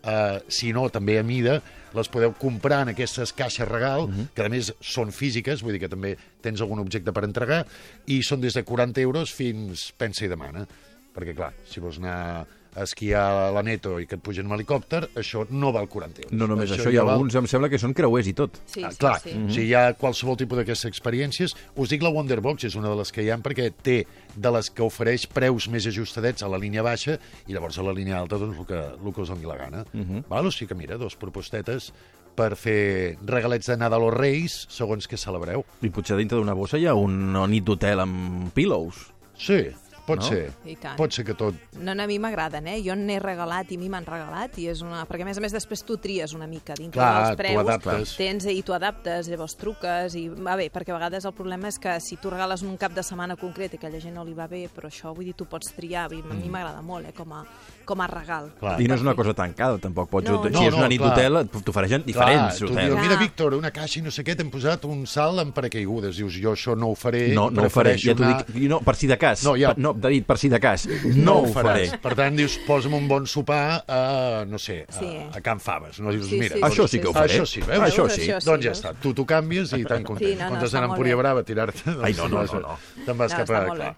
[0.07, 1.59] eh, si no, també a mida,
[1.97, 4.07] les podeu comprar en aquestes caixes regal,
[4.37, 6.15] que a més són físiques, vull dir que també
[6.45, 7.65] tens algun objecte per entregar,
[8.07, 10.69] i són des de 40 euros fins pensa i demana.
[11.17, 12.47] Perquè, clar, si vols anar
[12.83, 16.33] esquiar a la Neto i que et pugen en helicòpter, això no val 40 euros.
[16.37, 18.61] No només això, hi ha ja val- alguns, em sembla que són creuers i tot.
[18.67, 19.31] Sí, Ah, sí, clar, sí.
[19.33, 21.55] o sigui, hi ha qualsevol tipus d'aquestes experiències.
[21.77, 24.07] Us dic la Wonderbox, és una de les que hi ha, perquè té
[24.37, 27.93] de les que ofereix preus més ajustadets a la línia baixa i llavors a la
[27.93, 28.75] línia alta, doncs, el que,
[29.07, 29.85] el que us doni la gana.
[29.95, 30.25] Uh -huh.
[30.29, 30.47] Val?
[30.47, 31.93] O sigui que, mira, dos propostetes
[32.37, 35.65] per fer regalets de Nadal o Reis, segons que celebreu.
[35.81, 39.11] I potser dintre d'una bossa hi ha una nit d'hotel amb pillows.
[39.39, 39.69] Sí,
[40.07, 40.29] pot No?
[40.29, 40.53] ser.
[40.65, 40.97] I tant.
[40.97, 41.55] Pot ser que tot...
[41.77, 42.77] No, no, a mi m'agraden, eh?
[42.85, 45.05] Jo n'he regalat i a mi m'han regalat i és una...
[45.07, 47.61] Perquè, a més a més, després tu tries una mica dintre Clar, dels tu preus.
[47.65, 48.15] adaptes.
[48.17, 51.79] Tens, I tu adaptes, llavors truques i va bé, perquè a vegades el problema és
[51.83, 54.35] que si tu regales un cap de setmana concret i que a gent no li
[54.37, 56.07] va bé, però això, vull dir, tu pots triar.
[56.07, 57.13] A mi m'agrada molt, eh?
[57.17, 57.43] Com a,
[57.87, 58.51] com a regal.
[58.61, 58.75] Clar.
[58.83, 60.29] I no és una cosa tancada, tampoc pots...
[60.29, 60.63] No, si no.
[60.67, 62.91] és No, una no, nit d'hotel, t'ofereixen diferents Clar, tu hotels.
[62.91, 63.17] dius, mira.
[63.23, 66.19] Víctor, una caixa i no sé què, t'hem posat un salt amb paracaigudes.
[66.21, 68.55] Dius, jo això no ho faré, No, no ho faré, ja t'ho dic.
[68.69, 69.45] No, per si de cas.
[69.47, 69.73] No, ja.
[69.75, 70.87] Per- no David, per si de cas.
[70.89, 71.87] No, no ho ho faré.
[71.87, 72.01] faràs.
[72.03, 75.13] Per tant, dius, posa'm un bon sopar a, no sé, a, Sí.
[75.33, 76.01] a Can Faves.
[76.01, 77.33] No dius, Sí, mira, sí, doncs, Això sí que ho faré.
[77.39, 77.83] Això sí, veus?
[77.87, 78.23] Això sí.
[78.27, 80.27] Això sí, doncs ja està, tu t'ho canvies i tan content.
[80.31, 81.23] Sí, no, no, Comptes d'anar a molt Empúria bé.
[81.23, 81.83] Brava a tirar-te...
[81.91, 82.79] Doncs, Ai, no, no, no, no.
[83.07, 83.95] Te'n vas No, cap a...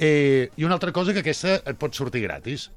[0.00, 2.68] Eh, I una altra cosa que aquesta et pot sortir gratis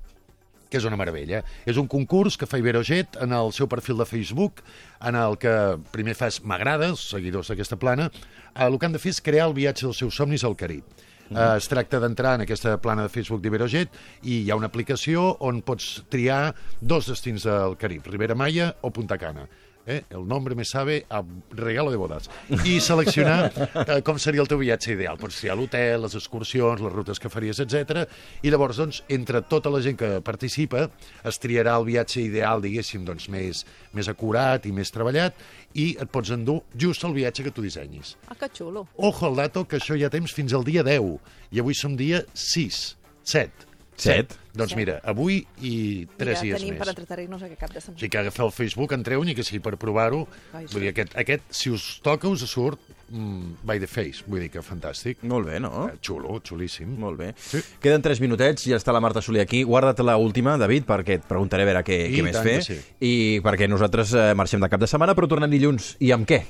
[0.72, 1.44] que és una meravella.
[1.68, 4.64] És un concurs que fa Iberojet en el seu perfil de Facebook,
[5.04, 5.54] en el que
[5.92, 8.10] primer fas m'agrada, els seguidors d'aquesta plana,
[8.56, 10.88] eh, el que han de fer és crear el viatge dels seus somnis al Carib.
[11.32, 13.92] Eh, es tracta d'entrar en aquesta plana de Facebook d'Iberojet
[14.24, 18.92] i hi ha una aplicació on pots triar dos destins del Carib, Ribera Maya o
[18.92, 19.48] Punta Cana.
[19.86, 20.04] Eh?
[20.10, 22.30] El nombre me sabe a regalo de bodas.
[22.66, 23.52] I seleccionar
[23.88, 25.18] eh, com seria el teu viatge ideal.
[25.22, 28.06] Pots triar l'hotel, les excursions, les rutes que faries, etc.
[28.46, 30.88] I llavors, doncs, entre tota la gent que participa,
[31.28, 33.66] es triarà el viatge ideal, diguéssim, doncs, més,
[33.98, 35.38] més acurat i més treballat,
[35.74, 38.16] i et pots endur just el viatge que tu dissenyis.
[38.30, 38.86] Ah, que xulo.
[38.98, 41.18] Ojo al dato, que això ja temps fins al dia 10,
[41.52, 42.86] i avui som dia 6,
[43.24, 43.71] 7.
[43.98, 44.34] Set.
[44.56, 44.78] Doncs Set.
[44.80, 46.80] mira, avui i 3 ja dies tenim més.
[46.82, 48.00] per entretenir-nos aquest cap de O setmana.
[48.00, 50.24] sigui que agafeu el Facebook, entreu, ni que sigui per provar-ho.
[50.54, 52.80] Vull dir, aquest, aquest, si us toca, us surt
[53.10, 54.24] mm, by the face.
[54.26, 55.22] Vull dir que fantàstic.
[55.24, 55.88] Molt bé, no?
[55.90, 56.98] Eh, Xulo, xulíssim.
[57.00, 57.34] Molt bé.
[57.38, 57.62] Sí.
[57.80, 59.62] Queden 3 minutets i ja està la Marta Soler aquí.
[59.64, 62.58] Guarda't la última, David, perquè et preguntaré a veure què, I què més fer.
[62.58, 62.80] que sí.
[63.06, 63.14] I
[63.46, 65.96] perquè nosaltres eh, marxem de cap de setmana, però tornem dilluns.
[66.00, 66.42] I amb què?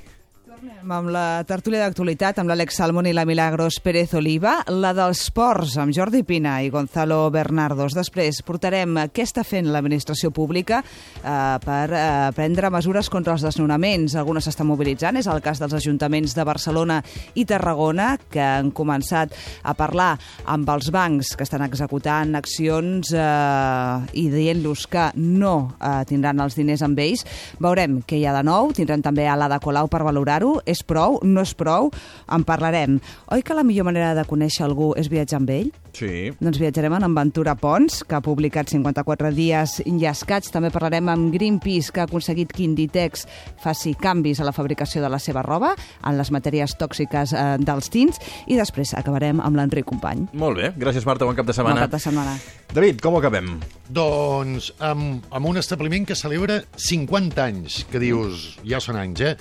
[0.61, 5.73] Amb la tertúlia d'actualitat, amb l'Àlex Salmon i la Milagros Pérez Oliva, la dels ports,
[5.81, 7.95] amb Jordi Pina i Gonzalo Bernardos.
[7.97, 12.03] Després portarem què està fent l'administració pública eh, per eh,
[12.37, 14.13] prendre mesures contra els desnonaments.
[14.19, 16.99] Algunes s'estan mobilitzant, és el cas dels ajuntaments de Barcelona
[17.33, 19.33] i Tarragona, que han començat
[19.65, 20.11] a parlar
[20.45, 26.59] amb els bancs que estan executant accions eh, i dient-los que no eh, tindran els
[26.59, 27.25] diners amb ells.
[27.57, 30.50] Veurem què hi ha de nou, tindrem també a l'Ada Colau per valorar-ho.
[30.65, 31.19] És prou?
[31.23, 31.89] No és prou?
[32.31, 32.99] En parlarem.
[33.31, 35.71] Oi que la millor manera de conèixer algú és viatjar amb ell?
[35.91, 36.31] Sí.
[36.39, 40.47] Doncs viatjarem amb Ventura Pons, que ha publicat 54 dies i escaig.
[40.53, 43.25] També parlarem amb Greenpeace, que ha aconseguit que Inditex
[43.63, 45.73] faci canvis a la fabricació de la seva roba,
[46.07, 50.27] en les matèries tòxiques eh, dels tints, i després acabarem amb l'Enric Company.
[50.33, 50.71] Molt bé.
[50.79, 51.27] Gràcies, Marta.
[51.27, 51.85] Bon cap de Bon setmana.
[51.87, 52.37] cap de setmana.
[52.73, 53.57] David, com ho acabem?
[53.91, 59.33] Doncs amb, amb un establiment que celebra 50 anys, que dius, ja són anys, eh?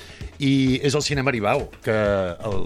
[0.43, 1.95] I és el Cinema Aribau, que
[2.49, 2.65] el,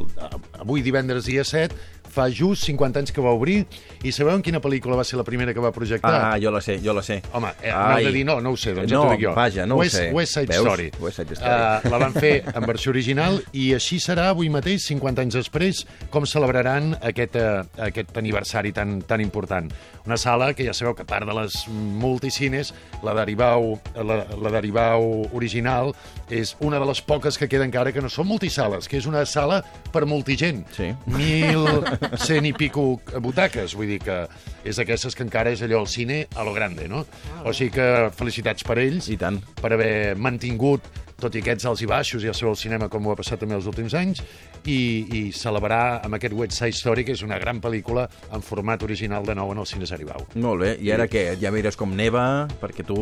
[0.65, 3.65] avui divendres dia 7 fa just 50 anys que va obrir
[4.05, 6.13] i sabeu en quina pel·lícula va ser la primera que va projectar?
[6.15, 7.21] Ah, jo la sé, jo la sé.
[7.35, 9.35] Home, eh, m'heu de dir no, no ho sé, doncs ja no, t'ho dic jo.
[9.37, 10.11] vaja, no West, ho sé.
[10.15, 10.67] West Side Veus?
[10.69, 10.91] Story.
[11.01, 11.55] West Side Story.
[11.55, 15.85] Uh, la van fer en versió original i així serà avui mateix, 50 anys després,
[16.15, 19.71] com celebraran aquest, uh, aquest aniversari tan, tan important.
[20.05, 24.51] Una sala que ja sabeu que a part de les multicines, la d'Aribau la, la
[24.53, 25.93] d'Aribau original
[26.31, 29.25] és una de les poques que queda encara que no són multisales, que és una
[29.29, 29.61] sala
[29.93, 30.65] per multigent.
[30.77, 30.91] Sí.
[31.07, 31.67] Mil
[32.21, 34.19] cent i pico butaques, vull dir que
[34.65, 37.05] és d'aquestes que encara és allò al cine a lo grande, no?
[37.45, 39.41] O sigui que felicitats per ells I tant.
[39.61, 40.87] per haver mantingut
[41.25, 43.57] tot i aquests alts i baixos, ja sabeu el cinema com ho ha passat també
[43.57, 44.23] els últims anys,
[44.65, 48.83] i, i celebrar amb aquest West Side Story, que és una gran pel·lícula en format
[48.85, 50.27] original de nou en el Cine Saribau.
[50.41, 51.27] Molt bé, i ara què?
[51.41, 52.25] Ja mires com neva,
[52.61, 52.97] perquè tu...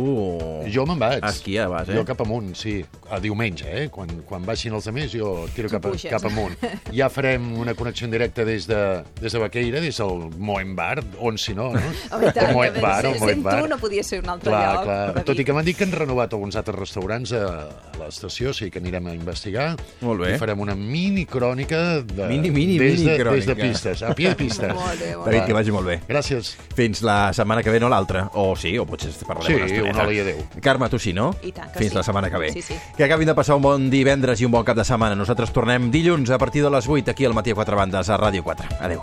[0.72, 1.22] Jo me'n vaig.
[1.22, 1.96] A esquiar vas, eh?
[1.98, 2.78] Jo cap amunt, sí.
[3.12, 3.86] A diumenge, eh?
[3.92, 6.56] Quan, quan baixin els altres, jo tiro Tu cap, a, cap amunt.
[6.92, 8.80] Ja farem una connexió en directe des de,
[9.20, 11.82] des de Baqueira, des del Moen Bar, on si no, no?
[12.14, 13.56] Home, i tant, el Moen Bar, el sent Moen Bar.
[13.62, 14.84] tu no podia ser un altre clar, lloc.
[14.88, 15.24] Clar.
[15.32, 18.54] Tot i que m'han dit que han renovat alguns altres restaurants a, a l'estació, o
[18.54, 19.72] sigui que anirem a investigar.
[20.04, 20.34] Molt bé.
[20.36, 23.54] I farem una mini crònica de, Mini, mini, des, mini de, des crònica.
[23.54, 24.74] de pistes, a pie de pistes.
[24.82, 25.96] Molt bé, molt David, que vagi molt bé.
[26.08, 26.52] Gràcies.
[26.76, 28.26] Fins la setmana que ve, no l'altra.
[28.34, 29.90] O sí, o potser parlarem Sí, una estoneta.
[29.96, 30.44] una hora i adéu.
[30.60, 31.30] Carme, tu sí, no?
[31.42, 31.96] I tant que Fins sí.
[31.96, 32.52] la setmana que ve.
[32.52, 32.74] Sí, sí.
[32.96, 35.16] Que acabin de passar un bon divendres i un bon cap de setmana.
[35.16, 38.18] Nosaltres tornem dilluns a partir de les 8 aquí al matí a 4 bandes a
[38.20, 38.76] Ràdio 4.
[38.80, 39.02] Adéu.